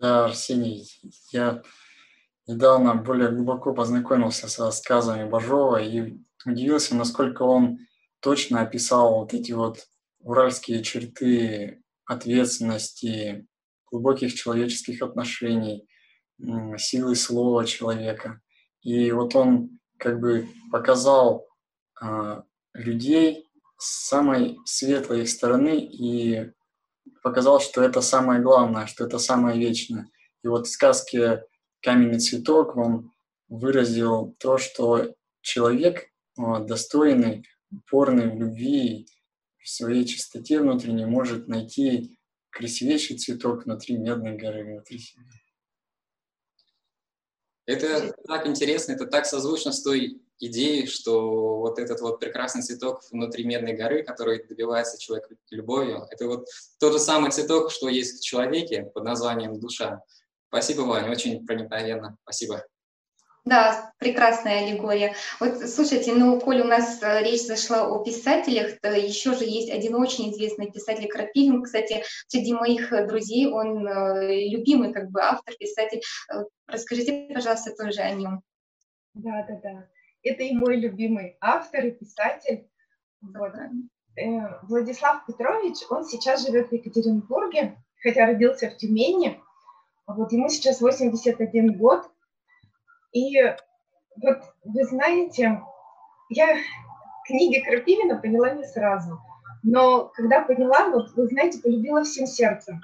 Да, 0.00 0.24
Арсений, 0.24 0.90
я 1.30 1.62
недавно 2.46 2.94
более 2.96 3.30
глубоко 3.30 3.72
познакомился 3.72 4.48
со 4.48 4.66
рассказами 4.66 5.28
Бажова 5.28 5.80
и 5.80 6.18
удивился, 6.44 6.94
насколько 6.94 7.42
он 7.42 7.78
точно 8.20 8.62
описал 8.62 9.20
вот 9.20 9.34
эти 9.34 9.52
вот 9.52 9.86
уральские 10.20 10.82
черты 10.82 11.82
ответственности, 12.04 13.46
глубоких 13.90 14.34
человеческих 14.34 15.02
отношений, 15.02 15.86
силы 16.78 17.14
слова 17.14 17.64
человека. 17.64 18.40
И 18.82 19.10
вот 19.12 19.34
он 19.34 19.78
как 19.98 20.20
бы 20.20 20.48
показал 20.72 21.46
э, 22.00 22.42
людей 22.72 23.46
с 23.78 24.08
самой 24.08 24.58
светлой 24.64 25.22
их 25.22 25.28
стороны 25.28 25.78
и 25.78 26.50
показал, 27.22 27.60
что 27.60 27.82
это 27.82 28.00
самое 28.00 28.40
главное, 28.40 28.86
что 28.86 29.04
это 29.04 29.18
самое 29.18 29.58
вечное. 29.58 30.08
И 30.42 30.48
вот 30.48 30.66
в 30.66 30.70
сказке 30.70 31.44
«Каменный 31.82 32.20
цветок» 32.20 32.76
он 32.76 33.12
выразил 33.48 34.34
то, 34.38 34.56
что 34.56 35.14
человек 35.42 36.09
достойный, 36.36 37.46
упорный 37.70 38.30
в 38.30 38.38
любви, 38.38 39.06
в 39.58 39.68
своей 39.68 40.04
чистоте 40.04 40.60
внутренней 40.60 41.06
может 41.06 41.48
найти 41.48 42.18
красивейший 42.50 43.18
цветок 43.18 43.64
внутри 43.64 43.96
Медной 43.96 44.36
горы, 44.36 44.64
внутри 44.64 44.98
себя. 44.98 45.22
Это 47.66 48.12
так 48.26 48.46
интересно, 48.46 48.92
это 48.92 49.06
так 49.06 49.26
созвучно 49.26 49.72
с 49.72 49.82
той 49.82 50.20
идеей, 50.40 50.86
что 50.86 51.58
вот 51.58 51.78
этот 51.78 52.00
вот 52.00 52.18
прекрасный 52.18 52.62
цветок 52.62 53.02
внутри 53.10 53.44
Медной 53.44 53.74
горы, 53.74 54.02
который 54.02 54.44
добивается 54.44 54.98
человек 54.98 55.28
любовью, 55.50 56.06
это 56.10 56.26
вот 56.26 56.48
тот 56.80 56.94
же 56.94 56.98
самый 56.98 57.30
цветок, 57.30 57.70
что 57.70 57.88
есть 57.88 58.20
в 58.20 58.24
человеке 58.24 58.90
под 58.94 59.04
названием 59.04 59.60
душа. 59.60 60.02
Спасибо, 60.48 60.80
Ваня, 60.80 61.10
очень 61.10 61.46
проникновенно. 61.46 62.16
Спасибо. 62.22 62.64
Да, 63.44 63.92
прекрасная 63.98 64.64
аллегория. 64.64 65.14
Вот 65.38 65.58
слушайте, 65.68 66.12
ну, 66.12 66.38
коль 66.38 66.60
у 66.60 66.64
нас 66.64 67.02
э, 67.02 67.22
речь 67.22 67.46
зашла 67.46 67.86
о 67.88 68.04
писателях, 68.04 68.78
то 68.80 68.92
еще 68.92 69.34
же 69.34 69.44
есть 69.44 69.70
один 69.70 69.94
очень 69.94 70.30
известный 70.30 70.70
писатель 70.70 71.08
Крапивин. 71.08 71.62
Кстати, 71.62 72.02
среди 72.28 72.52
моих 72.52 72.92
э, 72.92 73.06
друзей 73.06 73.50
он 73.50 73.86
э, 73.86 74.48
любимый 74.50 74.92
как 74.92 75.10
бы 75.10 75.22
автор, 75.22 75.54
писатель. 75.58 76.02
Расскажите, 76.66 77.30
пожалуйста, 77.32 77.74
тоже 77.74 78.00
о 78.02 78.10
нем. 78.10 78.42
Да, 79.14 79.46
да, 79.48 79.58
да. 79.62 79.88
Это 80.22 80.42
и 80.42 80.54
мой 80.54 80.76
любимый 80.76 81.38
автор 81.40 81.86
и 81.86 81.92
писатель. 81.92 82.68
Вот. 83.22 83.52
Владислав 84.64 85.24
Петрович, 85.24 85.76
он 85.88 86.04
сейчас 86.04 86.44
живет 86.44 86.68
в 86.68 86.72
Екатеринбурге, 86.74 87.82
хотя 88.02 88.26
родился 88.26 88.68
в 88.68 88.76
Тюмени. 88.76 89.40
Вот 90.06 90.30
ему 90.32 90.50
сейчас 90.50 90.80
81 90.82 91.78
год. 91.78 92.10
И 93.12 93.42
вот 94.22 94.38
вы 94.64 94.84
знаете, 94.84 95.60
я 96.28 96.56
книги 97.26 97.60
Крапивина 97.60 98.16
поняла 98.16 98.50
не 98.50 98.64
сразу, 98.64 99.18
но 99.62 100.10
когда 100.14 100.42
поняла, 100.42 100.90
вот 100.90 101.10
вы 101.12 101.26
знаете, 101.26 101.60
полюбила 101.60 102.04
всем 102.04 102.26
сердцем. 102.26 102.80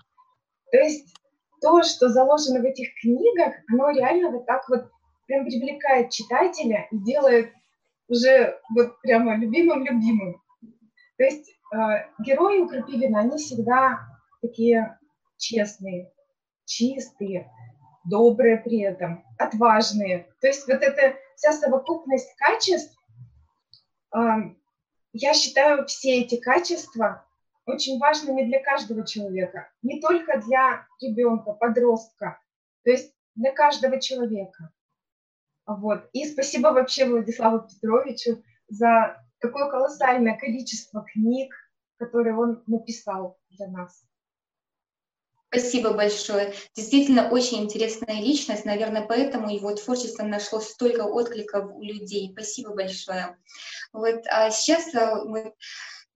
То 0.70 0.78
есть 0.78 1.14
то, 1.60 1.82
что 1.82 2.08
заложено 2.08 2.60
в 2.60 2.64
этих 2.64 2.88
книгах, 3.00 3.54
оно 3.72 3.90
реально 3.90 4.30
вот 4.30 4.46
так 4.46 4.68
вот 4.68 4.90
прям 5.26 5.44
привлекает 5.44 6.10
читателя 6.10 6.86
и 6.90 6.98
делает 6.98 7.52
уже 8.08 8.58
вот 8.74 9.00
прямо 9.00 9.36
любимым-любимым. 9.36 10.40
То 11.16 11.24
есть 11.24 11.50
э, 11.74 11.76
герои 12.20 12.60
у 12.60 12.68
Крапивина, 12.68 13.20
они 13.20 13.36
всегда 13.38 14.00
такие 14.42 14.98
честные, 15.38 16.12
чистые, 16.64 17.50
добрые 18.08 18.58
при 18.58 18.80
этом, 18.80 19.24
отважные. 19.38 20.28
То 20.40 20.46
есть 20.46 20.66
вот 20.66 20.82
эта 20.82 21.16
вся 21.36 21.52
совокупность 21.52 22.34
качеств, 22.36 22.96
я 25.12 25.34
считаю 25.34 25.86
все 25.86 26.22
эти 26.22 26.36
качества 26.36 27.24
очень 27.66 27.98
важными 27.98 28.44
для 28.44 28.62
каждого 28.62 29.04
человека, 29.06 29.68
не 29.82 30.00
только 30.00 30.40
для 30.40 30.86
ребенка, 31.00 31.52
подростка, 31.52 32.40
то 32.84 32.90
есть 32.90 33.12
для 33.34 33.52
каждого 33.52 34.00
человека. 34.00 34.70
Вот. 35.66 36.08
И 36.12 36.26
спасибо 36.26 36.68
вообще 36.68 37.06
Владиславу 37.06 37.66
Петровичу 37.66 38.42
за 38.68 39.20
такое 39.40 39.68
колоссальное 39.68 40.38
количество 40.38 41.04
книг, 41.12 41.52
которые 41.98 42.36
он 42.36 42.62
написал 42.66 43.36
для 43.50 43.68
нас. 43.68 44.04
Спасибо 45.48 45.92
большое. 45.92 46.54
Действительно, 46.74 47.28
очень 47.30 47.64
интересная 47.64 48.20
личность. 48.20 48.64
Наверное, 48.64 49.06
поэтому 49.06 49.48
его 49.48 49.72
творчество 49.74 50.24
нашло 50.24 50.60
столько 50.60 51.02
откликов 51.02 51.70
у 51.72 51.82
людей. 51.82 52.30
Спасибо 52.32 52.74
большое. 52.74 53.36
Вот, 53.92 54.24
а 54.28 54.50
сейчас 54.50 54.92
а, 54.94 55.24
вот, 55.24 55.54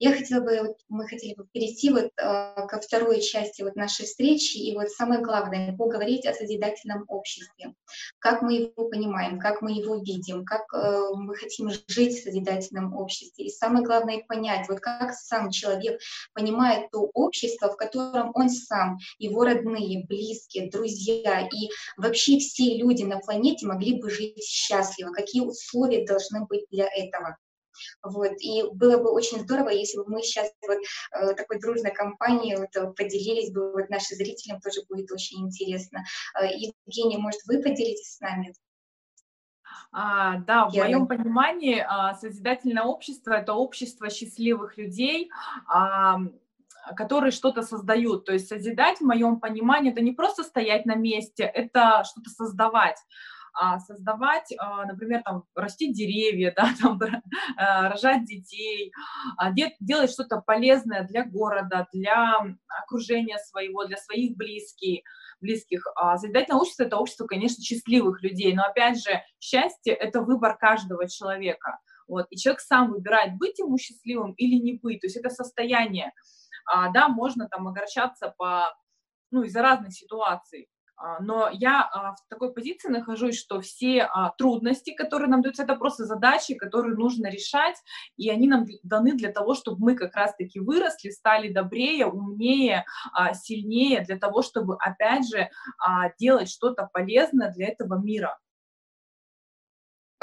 я 0.01 0.13
хотела 0.13 0.41
бы, 0.41 0.75
мы 0.89 1.07
хотели 1.07 1.35
бы 1.35 1.45
перейти 1.51 1.91
вот 1.91 2.05
э, 2.05 2.11
ко 2.17 2.81
второй 2.81 3.21
части 3.21 3.61
вот 3.61 3.75
нашей 3.75 4.07
встречи, 4.07 4.57
и 4.57 4.75
вот 4.75 4.89
самое 4.89 5.21
главное, 5.21 5.77
поговорить 5.77 6.25
о 6.25 6.33
созидательном 6.33 7.05
обществе. 7.07 7.75
Как 8.17 8.41
мы 8.41 8.53
его 8.55 8.89
понимаем, 8.89 9.37
как 9.37 9.61
мы 9.61 9.73
его 9.73 9.97
видим, 9.97 10.43
как 10.43 10.63
э, 10.73 11.01
мы 11.13 11.35
хотим 11.35 11.69
жить 11.87 12.17
в 12.17 12.23
созидательном 12.23 12.95
обществе. 12.95 13.45
И 13.45 13.51
самое 13.51 13.85
главное 13.85 14.23
понять, 14.27 14.67
вот 14.67 14.79
как 14.79 15.13
сам 15.13 15.51
человек 15.51 16.01
понимает 16.33 16.89
то 16.89 17.01
общество, 17.13 17.71
в 17.71 17.77
котором 17.77 18.31
он 18.33 18.49
сам, 18.49 18.97
его 19.19 19.43
родные, 19.43 20.03
близкие, 20.07 20.71
друзья 20.71 21.41
и 21.41 21.69
вообще 21.95 22.39
все 22.39 22.75
люди 22.75 23.03
на 23.03 23.19
планете 23.19 23.67
могли 23.67 24.01
бы 24.01 24.09
жить 24.09 24.43
счастливо, 24.43 25.11
какие 25.11 25.43
условия 25.43 26.07
должны 26.07 26.47
быть 26.47 26.65
для 26.71 26.87
этого. 26.91 27.37
Вот. 28.03 28.31
И 28.39 28.63
было 28.73 28.97
бы 28.97 29.11
очень 29.11 29.39
здорово, 29.39 29.69
если 29.69 29.97
бы 29.97 30.05
мы 30.07 30.21
сейчас 30.21 30.51
вот 30.67 30.77
э, 30.77 31.33
такой 31.35 31.59
дружной 31.59 31.91
компанией 31.91 32.55
вот, 32.55 32.75
э, 32.75 32.93
поделились 32.93 33.51
бы, 33.51 33.71
вот 33.71 33.89
нашим 33.89 34.17
зрителям 34.17 34.59
тоже 34.61 34.81
будет 34.89 35.11
очень 35.11 35.41
интересно. 35.45 36.03
Э, 36.39 36.45
Евгения, 36.45 37.17
может, 37.17 37.41
вы 37.45 37.61
поделитесь 37.61 38.15
с 38.15 38.19
нами? 38.19 38.53
А, 39.93 40.37
да, 40.37 40.67
в 40.69 40.73
моем 40.73 41.05
понимании 41.05 41.83
а, 41.85 42.13
созидательное 42.13 42.83
общество 42.83 43.33
это 43.33 43.53
общество 43.53 44.09
счастливых 44.09 44.77
людей, 44.77 45.29
а, 45.67 46.19
которые 46.95 47.31
что-то 47.31 47.61
создают. 47.61 48.25
То 48.25 48.33
есть 48.33 48.47
созидать, 48.47 48.99
в 48.99 49.05
моем 49.05 49.39
понимании, 49.39 49.91
это 49.91 50.01
не 50.01 50.13
просто 50.13 50.43
стоять 50.43 50.85
на 50.85 50.95
месте, 50.95 51.43
это 51.43 52.03
что-то 52.05 52.29
создавать 52.29 52.97
создавать, 53.79 54.53
а, 54.57 54.85
например, 54.85 55.21
там, 55.23 55.43
растить 55.55 55.95
деревья, 55.95 56.53
да, 56.57 56.69
там, 56.81 56.99
а, 57.57 57.89
рожать 57.89 58.25
детей, 58.25 58.91
делать 59.79 60.11
что-то 60.11 60.41
полезное 60.41 61.03
для 61.07 61.25
города, 61.25 61.87
для 61.91 62.39
окружения 62.83 63.37
своего, 63.37 63.85
для 63.85 63.97
своих 63.97 64.35
близких, 64.37 65.01
близких. 65.41 65.85
Созидательное 66.17 66.59
общество– 66.59 66.83
это 66.85 66.97
общество, 66.97 67.25
конечно, 67.25 67.63
счастливых 67.63 68.21
людей, 68.23 68.53
но, 68.53 68.63
опять 68.63 69.01
же, 69.01 69.21
счастье– 69.39 69.93
это 69.99 70.21
выбор 70.21 70.57
каждого 70.57 71.07
человека. 71.09 71.79
Вот, 72.07 72.27
и 72.29 72.37
человек 72.37 72.59
сам 72.61 72.91
выбирает, 72.91 73.37
быть 73.37 73.59
ему 73.59 73.77
счастливым 73.77 74.33
или 74.33 74.55
не 74.55 74.73
быть, 74.73 74.99
то 74.99 75.07
есть 75.07 75.15
это 75.15 75.29
состояние. 75.29 76.11
А, 76.65 76.89
да, 76.89 77.07
можно 77.07 77.47
там 77.47 77.67
огорчаться 77.67 78.33
по 78.37 78.75
ну, 79.31 79.43
из-за 79.43 79.61
разных 79.61 79.93
ситуаций. 79.93 80.67
А, 81.01 81.19
но 81.19 81.49
я 81.51 81.81
а, 81.81 82.13
в 82.13 82.27
такой 82.29 82.53
позиции 82.53 82.89
нахожусь, 82.89 83.39
что 83.39 83.59
все 83.59 84.03
а, 84.03 84.29
трудности, 84.37 84.93
которые 84.93 85.29
нам 85.29 85.41
даются, 85.41 85.63
это 85.63 85.75
просто 85.75 86.05
задачи, 86.05 86.53
которые 86.53 86.95
нужно 86.95 87.27
решать, 87.27 87.75
и 88.17 88.29
они 88.29 88.47
нам 88.47 88.65
даны 88.83 89.13
для 89.13 89.31
того, 89.31 89.55
чтобы 89.55 89.77
мы 89.79 89.95
как 89.95 90.15
раз-таки 90.15 90.59
выросли, 90.59 91.09
стали 91.09 91.51
добрее, 91.51 92.05
умнее, 92.05 92.85
сильнее, 93.33 94.01
для 94.01 94.17
того, 94.17 94.41
чтобы, 94.41 94.75
опять 94.77 95.27
же, 95.27 95.49
делать 96.19 96.49
что-то 96.49 96.89
полезное 96.91 97.51
для 97.51 97.67
этого 97.67 97.99
мира. 97.99 98.37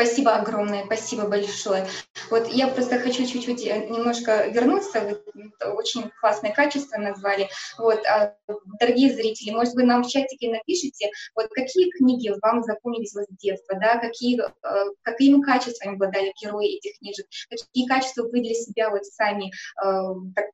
Спасибо 0.01 0.37
огромное, 0.37 0.85
спасибо 0.85 1.27
большое. 1.27 1.85
Вот 2.31 2.47
я 2.47 2.69
просто 2.69 3.01
хочу 3.01 3.27
чуть-чуть 3.27 3.67
э, 3.67 3.89
немножко 3.89 4.47
вернуться, 4.47 5.01
вы 5.01 5.51
очень 5.75 6.09
классное 6.21 6.53
качество 6.53 6.99
назвали. 6.99 7.49
Вот, 7.79 8.07
а, 8.07 8.37
дорогие 8.79 9.13
зрители, 9.13 9.51
может 9.51 9.75
быть, 9.75 9.87
нам 9.87 10.05
в 10.05 10.09
чатике 10.09 10.51
напишите, 10.51 11.11
вот 11.35 11.49
какие 11.49 11.91
книги 11.91 12.33
вам 12.41 12.63
запомнились 12.63 13.11
с 13.11 13.27
детства, 13.41 13.77
да, 13.81 13.99
какие, 13.99 14.41
э, 14.41 14.85
какими 15.03 15.43
качествами 15.43 15.95
обладали 15.95 16.33
герои 16.41 16.77
этих 16.77 16.97
книжек, 17.01 17.27
какие 17.51 17.89
качества 17.89 18.23
вы 18.23 18.41
для 18.41 18.55
себя 18.55 18.91
вот 18.91 19.05
сами 19.05 19.51
э, 19.85 20.15
так 20.37 20.47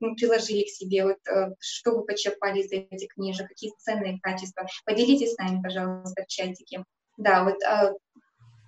ну, 0.00 0.14
приложили 0.16 0.64
к 0.64 0.68
себе, 0.68 1.04
вот 1.04 1.18
что 1.60 1.92
вы 1.92 2.04
почерпали 2.04 2.60
из 2.60 2.70
этих 2.70 3.08
книжек, 3.14 3.48
какие 3.48 3.72
ценные 3.78 4.20
качества. 4.20 4.66
Поделитесь 4.84 5.32
с 5.32 5.38
нами, 5.38 5.62
пожалуйста, 5.62 6.24
в 6.24 6.26
чатике. 6.26 6.84
Да, 7.16 7.44
вот 7.44 7.62
а, 7.62 7.92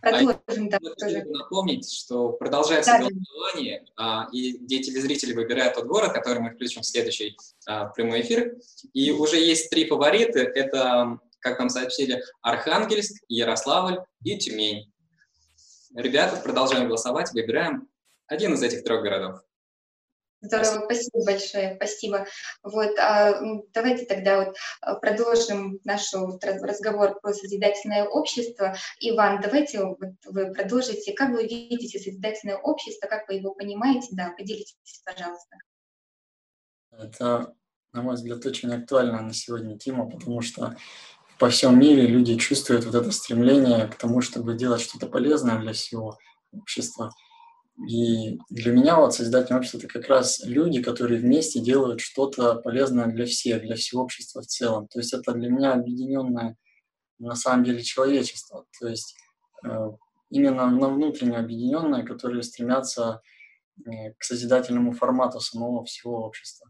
Продолжим, 0.04 0.66
а 0.66 0.78
да, 0.78 0.78
тоже. 0.78 1.24
напомнить, 1.24 1.90
что 1.90 2.30
продолжается 2.32 2.92
да, 2.92 2.98
голосование, 2.98 3.84
а, 3.96 4.28
и 4.32 4.58
где 4.58 4.80
телезрители 4.80 5.32
выбирают 5.32 5.74
тот 5.74 5.86
город, 5.86 6.12
который 6.12 6.40
мы 6.40 6.50
включим 6.50 6.82
в 6.82 6.86
следующий 6.86 7.36
а, 7.66 7.86
прямой 7.86 8.20
эфир. 8.20 8.56
И 8.92 9.10
уже 9.10 9.36
есть 9.36 9.70
три 9.70 9.86
фавориты. 9.86 10.40
Это, 10.40 11.18
как 11.40 11.58
нам 11.58 11.68
сообщили, 11.68 12.22
Архангельск, 12.42 13.22
Ярославль 13.28 13.98
и 14.22 14.36
Тюмень. 14.38 14.92
Ребята, 15.94 16.36
продолжаем 16.36 16.86
голосовать, 16.86 17.32
выбираем 17.32 17.88
один 18.26 18.54
из 18.54 18.62
этих 18.62 18.84
трех 18.84 19.02
городов. 19.02 19.40
Здорово, 20.44 20.84
спасибо 20.84 21.24
большое, 21.24 21.76
спасибо. 21.76 22.26
Вот, 22.62 22.98
а, 22.98 23.40
давайте 23.72 24.04
тогда 24.04 24.44
вот 24.44 24.56
а, 24.82 24.96
продолжим 24.96 25.80
наш 25.84 26.12
разговор 26.12 27.18
про 27.20 27.32
созидательное 27.32 28.04
общество. 28.04 28.76
Иван, 29.00 29.40
давайте 29.40 29.82
вот 29.82 29.98
вы 30.26 30.52
продолжите. 30.52 31.14
Как 31.14 31.30
вы 31.30 31.44
видите 31.44 31.98
созидательное 31.98 32.58
общество, 32.58 33.06
как 33.06 33.26
вы 33.26 33.36
его 33.36 33.54
понимаете? 33.54 34.08
Да, 34.12 34.34
поделитесь, 34.36 35.02
пожалуйста. 35.04 35.56
Это, 36.92 37.54
на 37.92 38.02
мой 38.02 38.14
взгляд, 38.14 38.44
очень 38.44 38.72
актуальная 38.72 39.22
на 39.22 39.32
сегодня 39.32 39.78
тема, 39.78 40.10
потому 40.10 40.42
что 40.42 40.76
по 41.38 41.48
всем 41.48 41.80
мире 41.80 42.06
люди 42.06 42.36
чувствуют 42.36 42.84
вот 42.84 42.94
это 42.94 43.10
стремление 43.12 43.88
к 43.88 43.94
тому, 43.94 44.20
чтобы 44.20 44.54
делать 44.54 44.82
что-то 44.82 45.06
полезное 45.06 45.58
для 45.58 45.72
всего 45.72 46.18
общества– 46.52 47.10
и 47.76 48.38
для 48.50 48.72
меня 48.72 48.96
вот 48.96 49.14
Созидательное 49.14 49.58
общество– 49.58 49.78
это 49.84 49.88
как 49.88 50.08
раз 50.08 50.40
люди, 50.44 50.80
которые 50.80 51.20
вместе 51.20 51.60
делают 51.60 52.00
что-то 52.00 52.54
полезное 52.56 53.06
для 53.06 53.26
всех, 53.26 53.62
для 53.62 53.74
всего 53.74 54.02
общества 54.02 54.42
в 54.42 54.46
целом. 54.46 54.86
То 54.88 55.00
есть 55.00 55.12
это 55.12 55.32
для 55.32 55.50
меня 55.50 55.72
объединенное 55.72 56.56
на 57.18 57.34
самом 57.34 57.64
деле 57.64 57.82
человечество. 57.82 58.64
То 58.78 58.88
есть 58.88 59.16
э, 59.64 59.90
именно 60.30 60.70
на 60.70 60.88
внутреннее 60.88 61.40
объединенное, 61.40 62.04
которые 62.04 62.44
стремятся 62.44 63.22
э, 63.84 64.12
к 64.18 64.22
созидательному 64.22 64.92
формату 64.92 65.40
самого 65.40 65.84
всего 65.84 66.24
общества. 66.24 66.68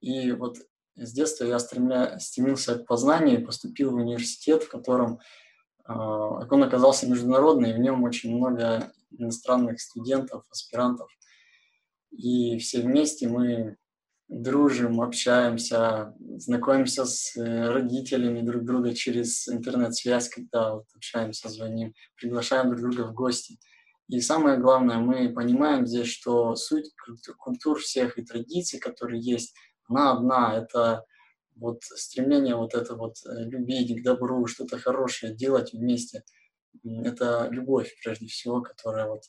И 0.00 0.30
вот 0.32 0.58
с 0.96 1.12
детства 1.12 1.44
я 1.44 1.58
стремля, 1.58 2.18
стремился 2.20 2.78
к 2.78 2.86
познанию 2.86 3.40
и 3.40 3.44
поступил 3.44 3.90
в 3.90 3.96
университет, 3.96 4.62
в 4.62 4.68
котором 4.68 5.18
э, 5.88 5.92
он 5.92 6.62
оказался 6.62 7.08
международный, 7.08 7.70
и 7.70 7.74
в 7.74 7.78
нем 7.78 8.04
очень 8.04 8.36
много 8.36 8.92
иностранных 9.18 9.80
студентов, 9.80 10.44
аспирантов. 10.50 11.08
И 12.10 12.58
все 12.58 12.80
вместе 12.80 13.28
мы 13.28 13.76
дружим, 14.28 15.00
общаемся, 15.00 16.14
знакомимся 16.38 17.04
с 17.04 17.36
э, 17.36 17.70
родителями 17.70 18.40
друг 18.40 18.64
друга 18.64 18.94
через 18.94 19.48
интернет-связь, 19.48 20.28
когда 20.28 20.74
вот 20.74 20.86
общаемся, 20.94 21.48
звоним, 21.48 21.92
приглашаем 22.16 22.70
друг 22.70 22.80
друга 22.80 23.08
в 23.08 23.14
гости. 23.14 23.58
И 24.08 24.20
самое 24.20 24.58
главное, 24.58 24.98
мы 24.98 25.32
понимаем 25.32 25.86
здесь, 25.86 26.08
что 26.08 26.56
суть 26.56 26.90
культур 27.38 27.78
всех 27.78 28.18
и 28.18 28.24
традиций, 28.24 28.78
которые 28.78 29.20
есть, 29.20 29.54
она 29.88 30.12
одна. 30.12 30.56
Это 30.56 31.04
вот 31.56 31.82
стремление 31.82 32.56
вот 32.56 32.74
это 32.74 32.96
вот 32.96 33.16
э, 33.26 33.44
любить 33.44 34.00
к 34.00 34.04
добру, 34.04 34.46
что-то 34.46 34.78
хорошее 34.78 35.34
делать 35.34 35.72
вместе– 35.72 36.22
это 36.82 37.48
любовь, 37.50 37.94
прежде 38.02 38.26
всего, 38.26 38.60
которая 38.60 39.08
вот 39.08 39.22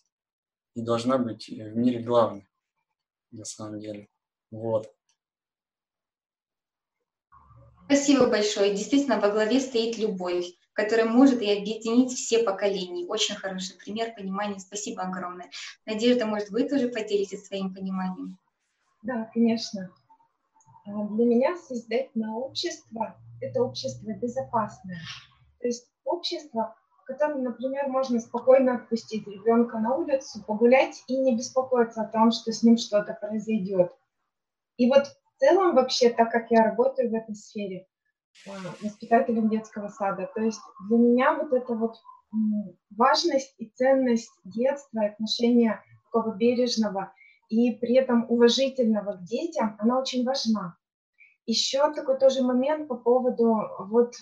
и 0.75 0.81
должна 0.81 1.17
быть 1.17 1.47
в 1.47 1.75
мире 1.75 2.01
главной, 2.01 2.47
на 3.31 3.45
самом 3.45 3.79
деле. 3.79 4.10
Вот. 4.51 4.93
Спасибо 7.86 8.27
большое. 8.27 8.73
Действительно, 8.73 9.19
во 9.19 9.29
главе 9.29 9.60
стоит 9.60 9.97
любовь, 9.97 10.45
которая 10.73 11.05
может 11.05 11.41
и 11.41 11.51
объединить 11.51 12.12
все 12.12 12.43
поколения. 12.43 13.05
Очень 13.05 13.36
хороший 13.36 13.77
пример 13.77 14.13
понимания. 14.15 14.60
Спасибо 14.60 15.03
огромное. 15.03 15.49
Надежда, 15.86 16.25
может, 16.25 16.49
вы 16.49 16.67
тоже 16.67 16.89
поделитесь 16.89 17.45
своим 17.45 17.73
пониманием? 17.73 18.38
Да, 19.03 19.29
конечно. 19.34 19.93
А, 20.86 21.08
для 21.08 21.25
меня 21.25 21.55
созидательное 21.58 22.31
общество– 22.31 23.15
это 23.41 23.62
общество 23.62 24.12
безопасное. 24.13 24.99
То 25.60 25.67
есть 25.67 25.88
общество, 26.03 26.75
котором, 27.06 27.44
например, 27.44 27.88
можно 27.88 28.20
спокойно 28.20 28.76
отпустить 28.76 29.28
ребенка 29.28 29.80
на 29.80 29.96
улицу, 29.96 30.44
погулять 30.46 31.04
и 31.08 31.18
не 31.18 31.36
беспокоиться 31.36 32.02
о 32.02 32.08
том, 32.08 32.32
что 32.32 32.52
с 32.52 32.63
ним 32.63 32.78
что-то 32.78 33.13
произойдет. 33.13 33.94
И 34.78 34.89
вот 34.89 35.06
в 35.06 35.39
целом 35.39 35.76
вообще, 35.76 36.10
так 36.10 36.32
как 36.32 36.52
я 36.52 36.63
работаю 36.63 37.10
в 37.10 37.13
этой 37.13 37.36
сфере, 37.36 37.88
а, 38.48 38.52
воспитателем 38.82 39.50
детского 39.50 39.88
сада, 39.88 40.30
то 40.34 40.41
есть 40.41 40.62
для 40.89 40.98
меня 40.98 41.36
вот 41.36 41.54
эта 41.54 41.74
вот 41.74 41.96
важность 42.89 43.54
и 43.58 43.70
ценность 43.76 44.32
детства, 44.44 45.06
отношения 45.06 45.82
такого 46.06 46.36
бережного 46.36 47.13
и 47.50 47.72
при 47.74 47.96
этом 47.96 48.26
уважительного 48.30 49.13
к 49.13 49.24
детям, 49.24 49.76
она 49.80 50.00
очень 50.00 50.26
важна. 50.26 50.76
Еще 51.46 51.94
такой 51.94 52.18
тоже 52.18 52.41
момент 52.41 52.88
по 52.88 52.96
поводу 52.96 53.56
вот 53.88 54.15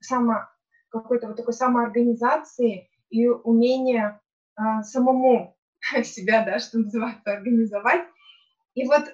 само 0.00 0.48
какой-то 0.90 1.28
вот 1.28 1.36
такой 1.36 1.54
самоорганизации 1.54 2.88
и 3.10 3.26
умения 3.28 4.20
а, 4.56 4.82
самому 4.82 5.56
себя, 6.04 6.44
да, 6.44 6.58
что 6.58 6.78
называется, 6.78 7.32
организовать. 7.32 8.04
И 8.74 8.84
вот 8.86 9.04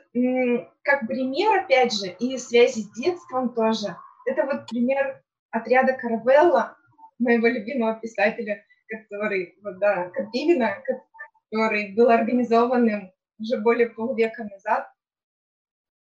как 0.83 1.07
пример, 1.07 1.61
опять 1.61 1.93
же, 1.93 2.09
и 2.09 2.37
связи 2.37 2.81
с 2.81 2.91
детством 2.93 3.55
тоже, 3.55 3.97
это 4.27 4.45
вот 4.45 4.67
пример 4.69 5.23
отряда 5.51 5.95
Каравелла, 5.95 6.77
моего 7.19 7.47
любимого 7.47 7.95
писателя, 7.95 8.63
который, 8.89 9.57
вот, 9.63 9.79
да, 9.79 10.11
Карпивина, 10.11 10.83
который 11.49 11.95
был 11.95 12.11
организованным 12.11 13.13
уже 13.39 13.61
более 13.61 13.89
полувека 13.89 14.45
назад 14.45 14.89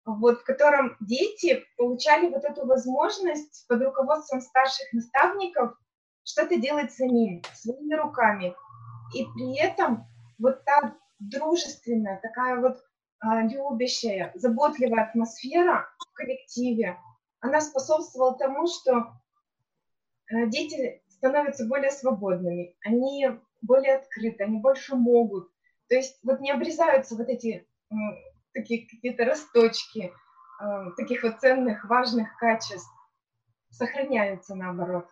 вот, 0.05 0.39
в 0.39 0.43
котором 0.43 0.95
дети 0.99 1.63
получали 1.77 2.29
вот 2.29 2.43
эту 2.43 2.65
возможность 2.65 3.65
под 3.67 3.81
руководством 3.81 4.41
старших 4.41 4.91
наставников 4.93 5.75
что-то 6.23 6.57
делать 6.57 6.91
самим, 6.91 7.41
своими 7.53 7.93
руками. 7.95 8.55
И 9.13 9.25
при 9.25 9.59
этом 9.59 10.05
вот 10.39 10.63
та 10.65 10.95
дружественная, 11.19 12.19
такая 12.21 12.59
вот 12.59 12.77
а, 13.19 13.41
любящая, 13.43 14.31
заботливая 14.35 15.03
атмосфера 15.03 15.87
в 15.99 16.13
коллективе, 16.13 16.97
она 17.39 17.61
способствовала 17.61 18.37
тому, 18.37 18.67
что 18.67 18.93
а, 20.31 20.45
дети 20.47 21.03
становятся 21.09 21.67
более 21.67 21.91
свободными, 21.91 22.75
они 22.83 23.27
более 23.61 23.97
открыты, 23.97 24.43
они 24.43 24.59
больше 24.59 24.95
могут. 24.95 25.51
То 25.87 25.95
есть 25.95 26.19
вот 26.23 26.39
не 26.39 26.51
обрезаются 26.51 27.15
вот 27.15 27.27
эти 27.27 27.67
такие 28.53 28.87
какие-то 28.87 29.25
росточки 29.25 30.11
э, 30.61 30.65
таких 30.97 31.23
вот 31.23 31.39
ценных, 31.39 31.85
важных 31.85 32.35
качеств 32.37 32.91
сохраняются 33.69 34.55
наоборот. 34.55 35.07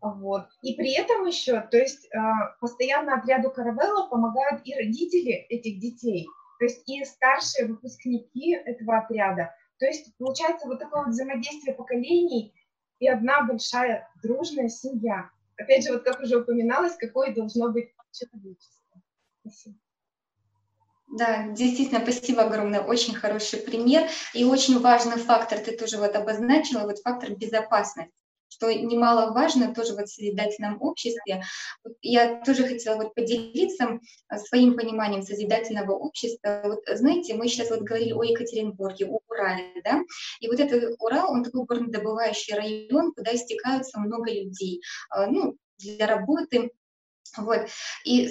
Вот. 0.00 0.48
И 0.62 0.74
при 0.74 0.92
этом 0.98 1.26
еще, 1.26 1.60
то 1.62 1.78
есть 1.78 2.06
э, 2.06 2.18
постоянно 2.60 3.14
отряду 3.14 3.50
Каравелла 3.50 4.08
помогают 4.08 4.60
и 4.64 4.74
родители 4.74 5.32
этих 5.48 5.80
детей, 5.80 6.26
то 6.58 6.66
есть 6.66 6.86
и 6.88 7.04
старшие 7.04 7.68
выпускники 7.68 8.52
этого 8.54 8.98
отряда. 8.98 9.54
То 9.78 9.86
есть 9.86 10.14
получается 10.18 10.66
вот 10.66 10.78
такое 10.78 11.04
вот 11.04 11.10
взаимодействие 11.10 11.74
поколений 11.74 12.54
и 12.98 13.08
одна 13.08 13.42
большая 13.42 14.08
дружная 14.22 14.68
семья. 14.68 15.30
Опять 15.56 15.84
же, 15.84 15.92
вот 15.92 16.02
как 16.02 16.20
уже 16.20 16.38
упоминалось, 16.38 16.96
какое 16.96 17.34
должно 17.34 17.70
быть 17.70 17.90
человечество. 18.12 19.00
Спасибо. 19.40 19.76
Да, 21.14 21.46
действительно, 21.52 22.00
спасибо 22.02 22.42
огромное, 22.42 22.80
очень 22.80 23.14
хороший 23.14 23.60
пример. 23.60 24.08
И 24.32 24.44
очень 24.44 24.80
важный 24.80 25.16
фактор, 25.16 25.60
ты 25.60 25.76
тоже 25.76 25.96
вот 25.98 26.16
обозначила, 26.16 26.80
вот 26.80 26.98
фактор 26.98 27.30
безопасности 27.30 28.12
что 28.54 28.72
немаловажно 28.72 29.74
тоже 29.74 29.94
вот 29.94 30.06
в 30.06 30.14
созидательном 30.14 30.80
обществе. 30.80 31.42
Я 32.02 32.40
тоже 32.44 32.62
хотела 32.62 32.94
вот 32.96 33.12
поделиться 33.12 33.98
своим 34.46 34.76
пониманием 34.76 35.22
созидательного 35.22 35.90
общества. 35.90 36.60
Вот, 36.62 36.84
знаете, 36.96 37.34
мы 37.34 37.48
сейчас 37.48 37.70
вот 37.70 37.80
говорили 37.80 38.12
о 38.12 38.22
Екатеринбурге, 38.22 39.06
о 39.06 39.18
Урале, 39.28 39.82
да, 39.82 40.02
и 40.38 40.46
вот 40.46 40.60
этот 40.60 40.94
Урал, 41.00 41.32
он 41.32 41.42
такой 41.42 41.64
горнодобывающий 41.64 42.54
район, 42.54 43.12
куда 43.12 43.36
стекаются 43.36 43.98
много 43.98 44.30
людей, 44.30 44.80
а, 45.10 45.26
ну, 45.26 45.56
для 45.78 46.06
работы, 46.06 46.70
вот. 47.36 47.66
И 48.04 48.28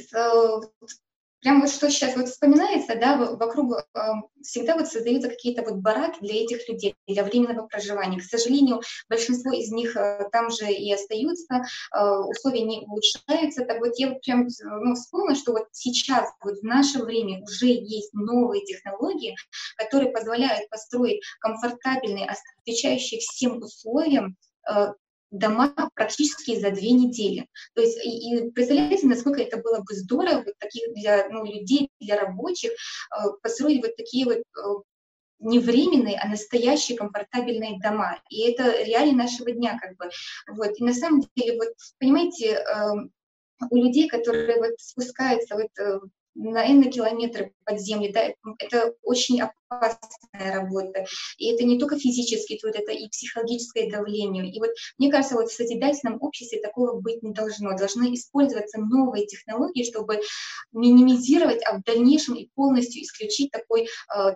прям 1.43 1.61
вот 1.61 1.69
что 1.69 1.91
сейчас 1.91 2.15
вот 2.15 2.29
вспоминается, 2.29 2.95
да, 2.95 3.17
вокруг 3.17 3.73
э, 3.73 3.99
всегда 4.41 4.75
вот 4.75 4.87
создаются 4.87 5.29
какие-то 5.29 5.61
вот 5.61 5.75
бараки 5.75 6.17
для 6.21 6.43
этих 6.43 6.67
людей, 6.69 6.95
для 7.05 7.23
временного 7.23 7.67
проживания. 7.67 8.19
К 8.19 8.23
сожалению, 8.23 8.81
большинство 9.09 9.51
из 9.51 9.69
них 9.71 9.95
э, 9.95 10.29
там 10.31 10.49
же 10.49 10.71
и 10.71 10.91
остаются, 10.91 11.63
э, 11.95 11.99
условия 11.99 12.63
не 12.63 12.79
улучшаются. 12.79 13.65
Так 13.65 13.79
вот 13.79 13.93
я 13.97 14.09
вот 14.09 14.21
прям 14.21 14.47
ну, 14.63 14.95
вспомнила, 14.95 15.35
что 15.35 15.51
вот 15.51 15.67
сейчас, 15.73 16.29
вот 16.43 16.59
в 16.59 16.63
наше 16.63 17.03
время 17.03 17.43
уже 17.43 17.67
есть 17.67 18.13
новые 18.13 18.63
технологии, 18.63 19.35
которые 19.77 20.11
позволяют 20.11 20.69
построить 20.69 21.21
комфортабельные, 21.39 22.33
отвечающие 22.61 23.19
всем 23.19 23.57
условиям 23.57 24.37
э, 24.69 24.93
дома 25.33 25.73
практически 25.95 26.59
за 26.59 26.71
две 26.71 26.91
недели. 26.91 27.47
То 27.73 27.81
есть, 27.81 27.97
и, 28.05 28.37
и 28.37 28.51
представляете, 28.51 29.07
насколько 29.07 29.41
это 29.41 29.57
было 29.57 29.79
бы 29.79 29.93
здорово 29.93 30.43
вот 30.45 30.53
таких 30.59 30.93
для 30.93 31.27
ну, 31.29 31.43
людей, 31.43 31.89
для 31.99 32.19
рабочих, 32.19 32.71
э, 32.71 33.29
построить 33.41 33.83
вот 33.83 33.95
такие 33.95 34.25
вот 34.25 34.37
э, 34.37 34.81
не 35.39 35.59
временные, 35.59 36.17
а 36.19 36.27
настоящие 36.27 36.97
комфортабельные 36.97 37.79
дома. 37.81 38.21
И 38.29 38.49
это 38.49 38.83
реально 38.83 39.23
нашего 39.23 39.51
дня 39.51 39.77
как 39.79 39.97
бы. 39.97 40.09
Вот. 40.47 40.79
И 40.79 40.83
на 40.83 40.93
самом 40.93 41.23
деле, 41.35 41.57
вот, 41.57 41.73
понимаете, 41.99 42.53
э, 42.53 42.91
у 43.69 43.75
людей, 43.75 44.07
которые 44.07 44.57
вот 44.57 44.73
спускаются 44.77 45.55
вот 45.55 45.69
э, 45.79 45.99
на 46.35 46.65
n 46.65 46.89
километры 46.89 47.53
под 47.65 47.79
землей, 47.79 48.11
да, 48.11 48.33
это 48.59 48.95
очень 49.03 49.41
опасная 49.41 50.53
работа. 50.53 51.05
И 51.37 51.51
это 51.51 51.63
не 51.63 51.79
только 51.79 51.97
физический 51.97 52.57
труд, 52.57 52.75
это 52.75 52.91
и 52.91 53.09
психологическое 53.09 53.89
давление. 53.89 54.51
И 54.51 54.59
вот 54.59 54.69
мне 54.97 55.11
кажется, 55.11 55.35
вот 55.35 55.49
в 55.49 55.55
созидательном 55.55 56.21
обществе 56.21 56.59
такого 56.59 56.99
быть 56.99 57.23
не 57.23 57.33
должно. 57.33 57.75
Должны 57.75 58.13
использоваться 58.13 58.79
новые 58.79 59.25
технологии, 59.25 59.83
чтобы 59.83 60.21
минимизировать, 60.71 61.61
а 61.65 61.77
в 61.77 61.83
дальнейшем 61.83 62.35
и 62.35 62.49
полностью 62.55 63.03
исключить 63.03 63.51
такой 63.51 63.83
э, 63.83 63.87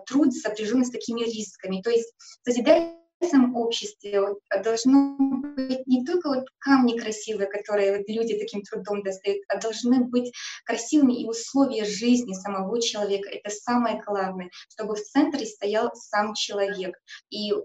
труд, 0.06 0.34
сопряженный 0.34 0.86
с 0.86 0.90
такими 0.90 1.22
рисками. 1.22 1.82
То 1.82 1.90
есть 1.90 2.12
созидательное 2.42 2.97
современном 3.20 3.56
обществе 3.56 4.20
вот, 4.20 4.38
должно 4.62 5.16
быть 5.18 5.86
не 5.86 6.04
только 6.04 6.28
вот 6.28 6.44
камни 6.58 6.98
красивые, 6.98 7.48
которые 7.48 7.98
вот 7.98 8.08
люди 8.08 8.38
таким 8.38 8.62
трудом 8.62 9.02
достают, 9.02 9.42
а 9.48 9.58
должны 9.58 10.04
быть 10.04 10.32
красивыми 10.64 11.22
и 11.22 11.26
условия 11.26 11.84
жизни 11.84 12.34
самого 12.34 12.80
человека. 12.80 13.28
Это 13.30 13.50
самое 13.50 14.02
главное, 14.04 14.50
чтобы 14.68 14.94
в 14.94 15.02
центре 15.02 15.46
стоял 15.46 15.90
сам 15.94 16.34
человек 16.34 16.96
и 17.30 17.52
э, 17.52 17.56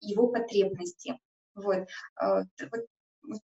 его 0.00 0.28
потребности. 0.28 1.18
Вот. 1.54 1.86
Э, 2.20 2.42
вот 2.70 2.86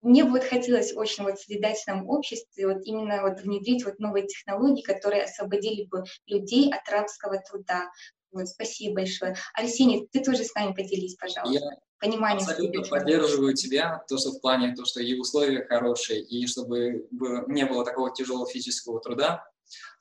мне 0.01 0.23
вот 0.23 0.43
хотелось 0.43 0.95
очень 0.95 1.23
вот 1.23 1.39
в 1.39 1.43
созидательном 1.43 2.07
обществе 2.07 2.67
вот 2.67 2.85
именно 2.85 3.23
вот 3.23 3.41
внедрить 3.41 3.83
вот 3.83 3.97
новые 3.99 4.27
технологии, 4.27 4.83
которые 4.83 5.23
освободили 5.23 5.85
бы 5.85 6.03
людей 6.27 6.71
от 6.71 6.87
рабского 6.87 7.39
труда, 7.39 7.89
спасибо 8.45 8.95
большое. 8.95 9.35
Арсений, 9.53 10.07
ты 10.11 10.23
тоже 10.23 10.43
с 10.43 10.53
нами 10.53 10.73
поделись, 10.73 11.15
пожалуйста. 11.15 11.63
Я 11.63 11.77
пониманием. 11.99 12.47
Абсолютно 12.47 12.83
поддерживаю 12.83 13.53
тебя, 13.53 14.03
то, 14.07 14.17
что 14.17 14.31
в 14.31 14.41
плане, 14.41 14.75
то, 14.75 14.85
что 14.85 15.01
и 15.01 15.17
условия 15.17 15.65
хорошие, 15.65 16.21
и 16.21 16.45
чтобы 16.47 17.07
не 17.47 17.65
было 17.65 17.85
такого 17.85 18.13
тяжелого 18.13 18.47
физического 18.47 18.99
труда. 18.99 19.43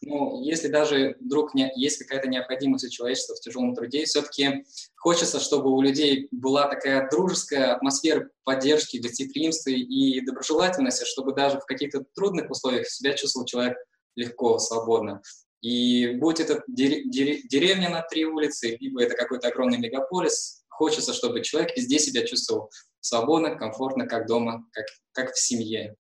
Но 0.03 0.43
если 0.43 0.69
даже 0.69 1.17
вдруг 1.21 1.55
не, 1.55 1.73
есть 1.77 1.99
какая-то 1.99 2.29
необходимость 2.29 2.85
у 2.85 2.91
человечества 2.91 3.35
в 3.35 3.41
тяжелом 3.41 3.75
труде, 3.75 4.05
все-таки 4.05 4.65
хочется, 4.97 5.41
чтобы 5.41 5.71
у 5.71 5.81
людей 5.81 6.29
была 6.31 6.69
такая 6.69 7.09
дружеская 7.09 7.75
атмосфера 7.75 8.29
поддержки, 8.45 8.99
гостеприимства 8.99 9.71
и 9.71 10.21
доброжелательности, 10.21 11.05
чтобы 11.07 11.35
даже 11.35 11.61
в 11.61 11.65
каких-то 11.65 12.05
трудных 12.15 12.51
условиях 12.51 12.89
себя 12.89 13.15
чувствовал 13.15 13.47
человек 13.47 13.79
легко, 14.17 14.59
свободно. 14.59 15.23
И 15.65 16.17
будь 16.17 16.41
это 16.41 16.63
деревня 16.69 17.89
на 17.89 18.03
три 18.03 18.27
улицы, 18.27 18.77
либо 18.79 19.03
это 19.03 19.17
какой-то 19.17 19.49
огромный 19.49 19.79
мегаполис, 19.79 20.63
хочется, 20.69 21.15
чтобы 21.15 21.41
человек 21.41 21.75
везде 21.75 21.99
себя 21.99 22.27
чувствовал 22.27 22.71
свободно, 23.01 23.57
комфортно, 23.57 24.07
как 24.07 24.27
дома, 24.27 24.67
как, 24.73 24.85
как 25.13 25.33
в 25.33 25.41
семье. 25.41 25.97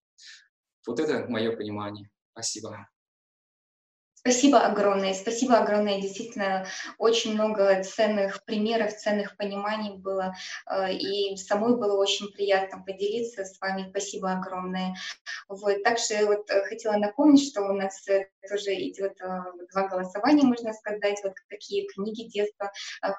Вот 0.87 1.01
это 1.01 1.25
мое 1.31 1.57
понимание. 1.57 2.11
Спасибо. 2.33 2.87
Спасибо 4.27 4.61
огромное, 4.61 5.13
спасибо 5.13 5.59
огромное. 5.59 6.01
Действительно, 6.01 6.67
очень 6.97 7.35
много 7.35 7.85
ценных 7.85 8.43
примеров, 8.47 8.97
ценных 8.97 9.37
пониманий 9.37 9.99
было. 9.99 10.35
Э, 10.67 10.91
и 10.91 11.37
самой 11.37 11.77
было 11.77 12.01
очень 12.01 12.33
приятно 12.33 12.83
поделиться 12.83 13.45
с 13.45 13.61
вами. 13.61 13.87
Спасибо 13.91 14.33
огромное. 14.33 14.95
Вот. 15.47 15.83
Также 15.83 16.25
вот 16.25 16.51
э, 16.51 16.65
хотела 16.65 16.95
напомнить, 16.95 17.47
что 17.51 17.65
у 17.65 17.75
нас 17.75 18.09
э, 18.09 18.27
тоже 18.49 18.73
идет 18.89 19.19
два 19.19 19.89
голосования, 19.89 20.45
можно 20.45 20.73
сказать, 20.73 21.21
вот 21.23 21.35
какие 21.49 21.87
книги 21.89 22.27
детства 22.27 22.73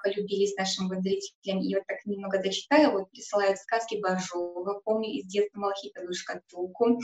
полюбились 0.04 0.56
нашим 0.56 0.88
вот 0.88 1.04
зрителям. 1.04 1.62
И 1.62 1.76
вот 1.76 1.86
так 1.86 2.04
немного 2.06 2.41
дочитаю, 2.41 2.91
вот 2.91 3.12
присылают 3.12 3.60
сказки 3.60 4.00
Бажова, 4.02 4.82
помню 4.84 5.10
из 5.20 5.26
детства 5.26 5.60
Малахитовую 5.60 6.13
шкатулку, 6.13 7.00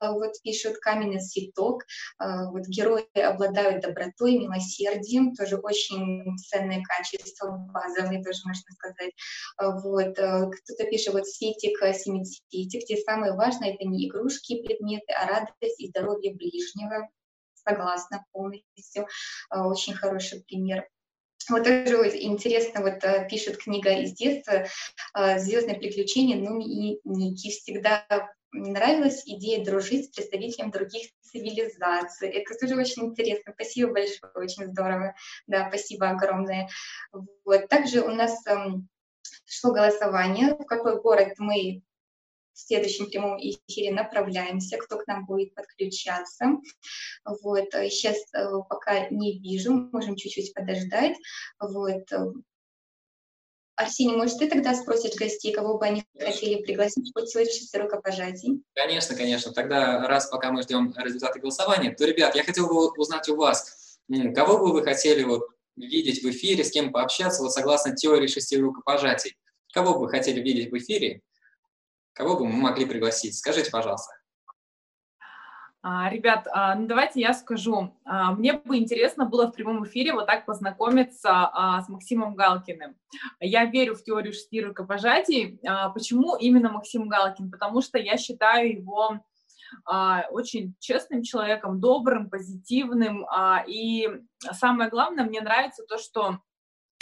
вот 0.00 0.32
пишут 0.42 0.78
Каменный 0.78 1.20
цветок, 1.20 1.84
вот 2.18 2.66
герои 2.66 3.04
обладают 3.30 3.82
добротой, 3.82 4.38
милосердием, 4.38 5.34
тоже 5.34 5.56
очень 5.56 6.36
ценные 6.38 6.82
качества, 6.82 7.56
базовые 7.72 8.22
тоже 8.22 8.40
можно 8.44 8.70
сказать. 8.72 9.12
А, 9.56 9.78
вот. 9.80 10.18
Э, 10.18 10.50
кто-то 10.50 10.84
пишет, 10.90 11.14
вот 11.14 11.26
светик, 11.26 11.82
э, 11.82 11.94
семицветик, 11.94 12.84
где 12.84 12.96
самое 12.96 13.34
важное 13.34 13.74
это 13.74 13.86
не 13.86 14.08
игрушки 14.08 14.54
и 14.54 14.62
предметы, 14.62 15.12
а 15.12 15.26
радость 15.26 15.80
и 15.80 15.88
здоровье 15.88 16.34
ближнего. 16.34 17.08
Согласна 17.54 18.24
полностью. 18.32 19.06
А, 19.50 19.66
очень 19.66 19.94
хороший 19.94 20.42
пример. 20.44 20.88
Вот 21.48 21.64
тоже 21.64 22.22
интересно, 22.22 22.82
вот 22.82 23.02
э, 23.02 23.26
пишет 23.28 23.56
книга 23.56 23.90
из 23.90 24.12
детства 24.12 24.66
«Звездные 25.38 25.76
приключения 25.76 26.36
Нуми 26.36 26.94
и 26.94 27.00
Ники». 27.04 27.50
Всегда 27.50 28.06
нравилась 28.52 29.22
идея 29.26 29.64
дружить 29.64 30.06
с 30.06 30.14
представителями 30.14 30.70
других 30.70 31.08
цивилизаций. 31.20 32.28
Это 32.28 32.54
тоже 32.58 32.76
очень 32.76 33.06
интересно. 33.06 33.52
Спасибо 33.54 33.92
большое, 33.92 34.32
очень 34.34 34.66
здорово. 34.66 35.14
Да, 35.46 35.68
спасибо 35.68 36.10
огромное. 36.10 36.68
Вот. 37.44 37.68
Также 37.68 38.02
у 38.02 38.10
нас 38.10 38.46
эм, 38.46 38.88
шло 39.46 39.72
голосование, 39.72 40.54
в 40.54 40.64
какой 40.64 41.00
город 41.00 41.34
мы 41.38 41.82
в 42.52 42.58
следующем 42.58 43.06
прямом 43.06 43.38
эфире 43.38 43.92
направляемся, 43.92 44.76
кто 44.76 44.98
к 44.98 45.06
нам 45.06 45.24
будет 45.24 45.54
подключаться. 45.54 46.58
Вот. 47.24 47.68
Сейчас 47.72 48.16
э, 48.34 48.46
пока 48.68 49.08
не 49.08 49.38
вижу, 49.38 49.72
можем 49.92 50.16
чуть-чуть 50.16 50.52
подождать. 50.54 51.16
Вот. 51.58 52.10
Арсений, 53.80 54.14
может, 54.14 54.38
ты 54.38 54.46
тогда 54.46 54.74
спросишь 54.74 55.14
гостей, 55.14 55.54
кого 55.54 55.78
бы 55.78 55.86
они 55.86 56.04
хотели 56.18 56.62
пригласить, 56.62 57.10
хоть 57.14 57.30
совершить 57.30 57.74
рукопожатий? 57.74 58.62
Конечно, 58.74 59.16
конечно. 59.16 59.52
Тогда, 59.52 60.06
раз 60.06 60.26
пока 60.26 60.52
мы 60.52 60.60
ждем 60.62 60.94
результаты 60.98 61.40
голосования, 61.40 61.94
то, 61.94 62.04
ребят, 62.04 62.34
я 62.34 62.44
хотел 62.44 62.66
бы 62.66 62.90
узнать 62.90 63.26
у 63.30 63.36
вас, 63.36 63.98
кого 64.34 64.58
бы 64.58 64.72
вы 64.74 64.82
хотели 64.82 65.22
вот 65.22 65.48
видеть 65.76 66.22
в 66.22 66.28
эфире, 66.28 66.62
с 66.62 66.70
кем 66.70 66.92
пообщаться, 66.92 67.42
вот 67.42 67.54
согласно 67.54 67.96
теории 67.96 68.26
шести 68.26 68.58
рукопожатий. 68.58 69.38
Кого 69.72 69.94
бы 69.94 70.00
вы 70.00 70.08
хотели 70.10 70.40
видеть 70.40 70.70
в 70.70 70.76
эфире? 70.76 71.22
Кого 72.12 72.36
бы 72.36 72.44
мы 72.44 72.58
могли 72.58 72.84
пригласить? 72.84 73.38
Скажите, 73.38 73.70
пожалуйста. 73.70 74.12
А, 75.82 76.10
ребят, 76.10 76.46
а, 76.52 76.74
ну 76.74 76.86
давайте 76.86 77.20
я 77.20 77.32
скажу. 77.32 77.94
А, 78.04 78.32
мне 78.32 78.52
бы 78.52 78.76
интересно 78.76 79.24
было 79.24 79.46
в 79.46 79.52
прямом 79.52 79.84
эфире 79.86 80.12
вот 80.12 80.26
так 80.26 80.44
познакомиться 80.44 81.50
с 81.84 81.88
Максимом 81.88 82.34
Галкиным. 82.34 82.96
Я 83.40 83.64
верю 83.64 83.94
в 83.94 84.04
теорию 84.04 84.32
шести 84.32 84.60
рукопожатий. 84.60 85.58
Почему 85.94 86.36
именно 86.36 86.70
Максим 86.70 87.08
Галкин? 87.08 87.50
Потому 87.50 87.80
что 87.80 87.98
я 87.98 88.18
считаю 88.18 88.76
его 88.76 89.20
очень 90.30 90.74
честным 90.80 91.22
человеком, 91.22 91.80
добрым, 91.80 92.28
позитивным. 92.28 93.24
И 93.66 94.08
самое 94.52 94.90
главное, 94.90 95.24
мне 95.24 95.40
нравится 95.40 95.84
то, 95.88 95.96
что 95.96 96.40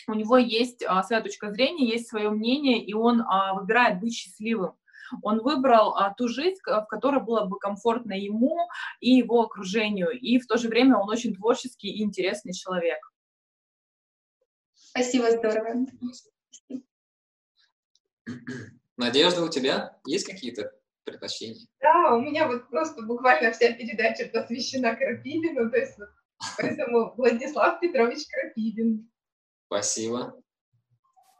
у 0.06 0.14
него 0.14 0.36
есть 0.36 0.84
своя 1.04 1.20
точка 1.20 1.50
зрения, 1.50 1.88
есть 1.88 2.08
свое 2.08 2.30
мнение, 2.30 2.82
и 2.84 2.94
он 2.94 3.24
выбирает 3.54 4.00
быть 4.00 4.14
счастливым. 4.14 4.74
Он 5.22 5.40
выбрал 5.40 5.96
а, 5.96 6.12
ту 6.14 6.28
жизнь, 6.28 6.58
в 6.64 6.86
которой 6.86 7.22
было 7.22 7.44
бы 7.44 7.58
комфортно 7.58 8.12
ему 8.12 8.56
и 9.00 9.10
его 9.10 9.42
окружению. 9.42 10.10
И 10.10 10.38
в 10.38 10.46
то 10.46 10.56
же 10.56 10.68
время 10.68 10.98
он 10.98 11.08
очень 11.08 11.34
творческий 11.34 11.88
и 11.88 12.02
интересный 12.02 12.52
человек. 12.52 12.98
Спасибо, 14.74 15.30
здорово. 15.30 15.86
Надежда, 18.96 19.44
у 19.44 19.48
тебя 19.48 19.98
есть 20.06 20.26
какие-то 20.26 20.72
предпочтения? 21.04 21.66
Да, 21.80 22.14
у 22.14 22.20
меня 22.20 22.48
вот 22.48 22.68
просто 22.68 23.02
буквально 23.02 23.52
вся 23.52 23.72
передача 23.72 24.28
посвящена 24.32 24.96
Крапивину, 24.96 25.70
то 25.70 25.76
есть 25.76 25.98
вот, 25.98 26.08
поэтому 26.56 27.14
Владислав 27.16 27.80
Петрович 27.80 28.26
Крапивин. 28.28 29.10
Спасибо. 29.66 30.42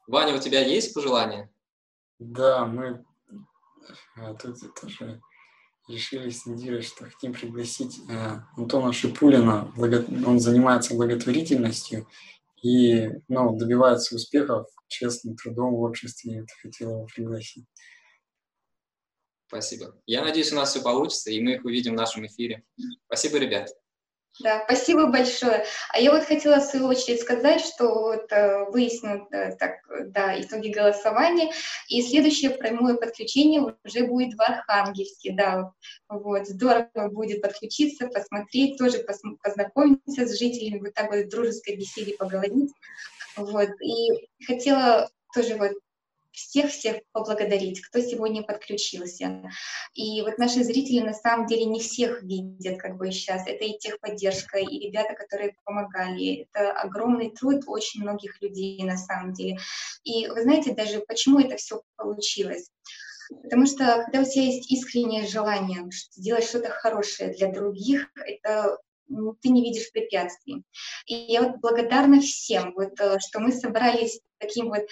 Ваня, 0.07 0.35
у 0.35 0.39
тебя 0.39 0.61
есть 0.61 0.95
пожелания? 0.95 1.51
Да, 2.19 2.67
мы 2.67 3.05
а, 4.17 4.35
тут 4.35 4.59
тоже 4.81 5.21
решили 5.89 6.31
с 6.31 6.47
Недирой, 6.47 6.83
что 6.83 7.05
хотим 7.05 7.33
пригласить 7.33 7.99
э, 8.09 8.41
Антона 8.57 8.93
Шипулина. 8.93 9.73
Он 10.27 10.39
занимается 10.39 10.95
благотворительностью 10.95 12.07
и 12.63 13.09
ну, 13.29 13.57
добивается 13.57 14.15
успехов 14.15 14.67
честным 14.89 15.37
трудом 15.37 15.75
в 15.75 15.81
обществе. 15.81 16.35
Я 16.35 16.45
хотел 16.63 16.91
его 16.91 17.07
пригласить. 17.07 17.67
Спасибо. 19.47 19.99
Я 20.05 20.23
надеюсь, 20.23 20.53
у 20.53 20.57
нас 20.57 20.71
все 20.71 20.83
получится, 20.83 21.31
и 21.31 21.41
мы 21.41 21.55
их 21.55 21.65
увидим 21.65 21.95
в 21.95 21.97
нашем 21.97 22.27
эфире. 22.27 22.65
Спасибо, 23.07 23.39
ребят. 23.39 23.71
Да, 24.41 24.63
спасибо 24.65 25.07
большое. 25.07 25.65
А 25.93 25.99
я 25.99 26.13
вот 26.13 26.25
хотела 26.25 26.61
в 26.61 26.65
свою 26.65 26.87
очередь 26.87 27.21
сказать, 27.21 27.61
что 27.61 27.89
вот 27.89 28.31
э, 28.31 28.67
выяснят 28.71 29.23
э, 29.33 29.57
так, 29.57 29.81
да, 30.07 30.41
итоги 30.41 30.69
голосования, 30.69 31.53
и 31.89 32.03
следующее 32.03 32.51
прямое 32.51 32.95
подключение 32.95 33.75
уже 33.85 34.07
будет 34.07 34.35
в 34.35 34.41
Архангельске, 34.41 35.33
да, 35.33 35.73
вот, 36.09 36.47
здорово 36.47 37.09
будет 37.09 37.43
подключиться, 37.43 38.07
посмотреть, 38.07 38.79
тоже 38.79 39.05
познакомиться 39.43 40.27
с 40.27 40.39
жителями, 40.39 40.81
вот 40.81 40.95
так 40.95 41.11
вот 41.11 41.25
в 41.25 41.29
дружеской 41.29 41.75
беседе 41.75 42.15
поговорить, 42.17 42.71
вот, 43.37 43.71
и 43.83 44.29
хотела 44.47 45.11
тоже 45.35 45.57
вот 45.57 45.73
всех-всех 46.33 46.99
поблагодарить, 47.13 47.81
кто 47.81 48.01
сегодня 48.01 48.43
подключился. 48.43 49.51
И 49.95 50.23
вот 50.23 50.39
наши 50.39 50.63
зрители 50.63 51.01
на 51.01 51.15
самом 51.15 51.47
деле 51.47 51.65
не 51.65 51.81
всех 51.81 52.23
видят 52.23 52.79
как 52.79 52.97
бы 52.97 53.11
сейчас. 53.11 53.47
Это 53.47 53.65
и 53.65 53.79
техподдержка, 53.79 54.59
и 54.59 54.87
ребята, 54.87 55.15
которые 55.15 55.55
помогали. 55.65 56.47
Это 56.53 56.73
огромный 56.73 57.31
труд 57.31 57.65
очень 57.67 58.03
многих 58.03 58.41
людей 58.41 58.83
на 58.85 58.97
самом 58.97 59.33
деле. 59.33 59.59
И 60.05 60.27
вы 60.29 60.43
знаете 60.43 60.75
даже, 60.75 61.01
почему 61.01 61.41
это 61.41 61.57
все 61.57 61.83
получилось? 61.97 62.71
Потому 63.43 63.67
что 63.67 64.05
когда 64.05 64.21
у 64.21 64.25
тебя 64.25 64.45
есть 64.45 64.71
искреннее 64.71 65.27
желание 65.27 65.89
сделать 66.15 66.45
что-то 66.45 66.71
хорошее 66.71 67.35
для 67.35 67.53
других, 67.53 68.09
это 68.17 68.79
ты 69.41 69.49
не 69.49 69.63
видишь 69.63 69.91
препятствий. 69.93 70.63
И 71.07 71.15
я 71.15 71.43
вот 71.43 71.57
благодарна 71.61 72.21
всем, 72.21 72.73
вот, 72.75 72.99
э, 73.01 73.19
что 73.19 73.41
мы 73.41 73.53
собрались 73.53 74.21
таким 74.39 74.69
вот 74.69 74.87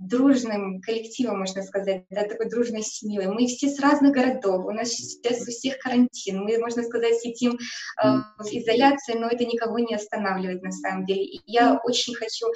дружным 0.00 0.80
коллективом, 0.80 1.38
можно 1.38 1.62
сказать, 1.62 2.04
да, 2.10 2.24
такой 2.24 2.48
дружной 2.48 2.82
семьей. 2.82 3.28
Мы 3.28 3.46
все 3.46 3.68
с 3.68 3.78
разных 3.78 4.12
городов, 4.12 4.64
у 4.64 4.70
нас 4.70 4.90
сейчас 4.90 5.42
у 5.42 5.50
всех 5.50 5.78
карантин, 5.78 6.42
мы, 6.42 6.58
можно 6.58 6.82
сказать, 6.82 7.20
сидим 7.20 7.52
э, 7.52 8.06
в 8.38 8.46
изоляции, 8.46 9.14
но 9.14 9.28
это 9.28 9.44
никого 9.44 9.78
не 9.78 9.94
останавливает 9.94 10.62
на 10.62 10.72
самом 10.72 11.04
деле. 11.06 11.24
И 11.24 11.40
я 11.46 11.80
очень 11.84 12.14
хочу 12.14 12.46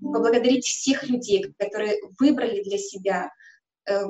поблагодарить 0.00 0.64
всех 0.64 1.08
людей, 1.08 1.52
которые 1.58 1.96
выбрали 2.18 2.62
для 2.62 2.78
себя 2.78 3.30
э, 3.88 4.04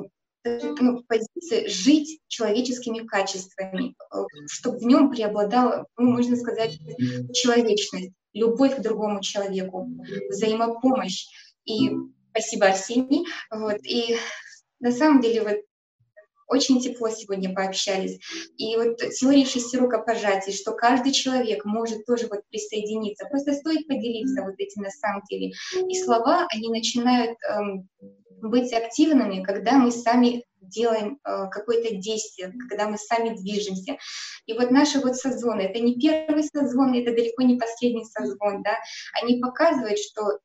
ну, 0.79 1.03
позиции 1.03 1.67
жить 1.67 2.21
человеческими 2.27 3.05
качествами, 3.05 3.95
э, 4.13 4.23
чтобы 4.49 4.79
в 4.79 4.83
нем 4.83 5.09
преобладала, 5.09 5.85
ну, 5.97 6.11
можно 6.11 6.35
сказать, 6.35 6.79
человечность, 7.33 8.11
любовь 8.33 8.75
к 8.75 8.81
другому 8.81 9.21
человеку, 9.21 9.89
взаимопомощь. 10.29 11.25
И 11.65 11.91
спасибо, 12.31 12.67
Арсений. 12.67 13.25
Вот, 13.51 13.77
и 13.83 14.17
на 14.79 14.91
самом 14.91 15.21
деле 15.21 15.43
вот 15.43 15.57
очень 16.47 16.79
тепло 16.79 17.09
сегодня 17.09 17.53
пообщались. 17.53 18.19
И 18.57 18.75
вот 18.77 18.97
теория 18.97 19.45
шести 19.45 19.77
рукопожатий, 19.77 20.53
что 20.53 20.71
каждый 20.71 21.11
человек 21.11 21.65
может 21.65 22.05
тоже 22.05 22.27
вот 22.27 22.41
присоединиться. 22.49 23.25
Просто 23.25 23.53
стоит 23.53 23.87
поделиться 23.87 24.43
вот 24.43 24.55
этим 24.57 24.83
на 24.83 24.89
самом 24.89 25.23
деле. 25.29 25.51
И 25.89 26.01
слова, 26.01 26.47
они 26.53 26.69
начинают 26.69 27.37
эм, 27.49 27.89
быть 28.41 28.73
активными, 28.73 29.43
когда 29.43 29.73
мы 29.73 29.91
сами 29.91 30.45
делаем 30.61 31.19
э, 31.23 31.47
какое-то 31.49 31.95
действие, 31.95 32.53
когда 32.69 32.87
мы 32.87 32.97
сами 32.97 33.35
движемся. 33.35 33.97
И 34.45 34.53
вот 34.53 34.71
наши 34.71 34.99
вот 34.99 35.15
созвоны, 35.15 35.61
это 35.61 35.79
не 35.79 35.99
первый 35.99 36.43
созвон, 36.43 36.93
это 36.93 37.11
далеко 37.11 37.43
не 37.43 37.57
последний 37.57 38.05
созвон, 38.05 38.63
да, 38.63 38.77
они 39.21 39.39
показывают, 39.39 39.99
что 39.99 40.39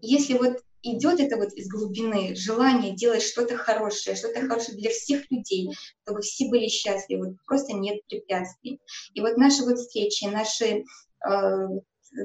если 0.00 0.34
вот 0.34 0.58
идет 0.82 1.20
это 1.20 1.36
вот 1.36 1.52
из 1.54 1.68
глубины 1.68 2.34
желание 2.36 2.94
делать 2.94 3.22
что-то 3.22 3.56
хорошее, 3.56 4.16
что-то 4.16 4.46
хорошее 4.46 4.78
для 4.78 4.90
всех 4.90 5.30
людей, 5.30 5.72
чтобы 6.04 6.20
все 6.22 6.48
были 6.48 6.68
счастливы, 6.68 7.36
просто 7.46 7.72
нет 7.74 8.00
препятствий. 8.08 8.80
И 9.14 9.20
вот 9.20 9.36
наши 9.36 9.64
вот 9.64 9.78
встречи, 9.78 10.24
наши 10.24 10.84
э, 11.28 11.68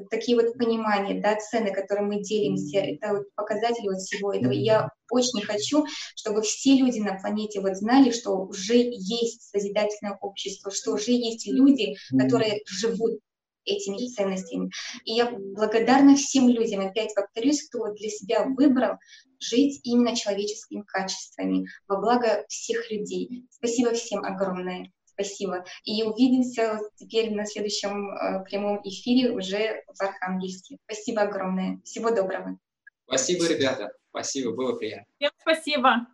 такие 0.09 0.37
вот 0.37 0.57
понимания, 0.57 1.21
да, 1.21 1.35
цены, 1.37 1.71
которые 1.73 2.05
мы 2.05 2.21
делимся, 2.21 2.79
это 2.79 3.13
вот 3.13 3.35
показатели 3.35 3.87
вот 3.87 3.97
всего 3.97 4.33
этого. 4.33 4.51
Я 4.51 4.89
очень 5.09 5.41
хочу, 5.41 5.85
чтобы 6.15 6.41
все 6.41 6.75
люди 6.75 6.99
на 6.99 7.19
планете 7.19 7.61
вот 7.61 7.75
знали, 7.75 8.11
что 8.11 8.37
уже 8.37 8.75
есть 8.77 9.49
созидательное 9.49 10.17
общество, 10.21 10.71
что 10.71 10.93
уже 10.93 11.11
есть 11.11 11.47
люди, 11.47 11.95
которые 12.17 12.61
живут 12.65 13.19
этими 13.65 14.07
ценностями. 14.07 14.71
И 15.05 15.13
я 15.13 15.31
благодарна 15.31 16.15
всем 16.15 16.49
людям, 16.49 16.81
опять 16.81 17.13
повторюсь, 17.13 17.67
кто 17.67 17.93
для 17.93 18.09
себя 18.09 18.45
выбрал 18.45 18.95
жить 19.39 19.81
именно 19.83 20.15
человеческими 20.15 20.81
качествами 20.81 21.67
во 21.87 21.99
благо 21.99 22.45
всех 22.47 22.89
людей. 22.91 23.45
Спасибо 23.51 23.93
всем 23.93 24.23
огромное. 24.23 24.91
Спасибо. 25.23 25.63
И 25.83 26.03
увидимся 26.03 26.79
теперь 26.95 27.33
на 27.33 27.45
следующем 27.45 28.11
э, 28.11 28.43
прямом 28.43 28.81
эфире 28.83 29.31
уже 29.31 29.83
в 29.87 30.01
Архангельске. 30.01 30.77
Спасибо 30.85 31.21
огромное. 31.21 31.79
Всего 31.83 32.11
доброго. 32.11 32.57
Спасибо, 33.05 33.47
ребята. 33.47 33.91
Спасибо, 34.09 34.51
было 34.51 34.75
приятно. 34.75 35.05
Всем 35.17 35.31
спасибо. 35.41 36.07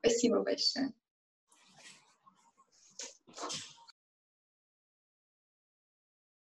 Спасибо 0.00 0.42
большое. 0.42 0.92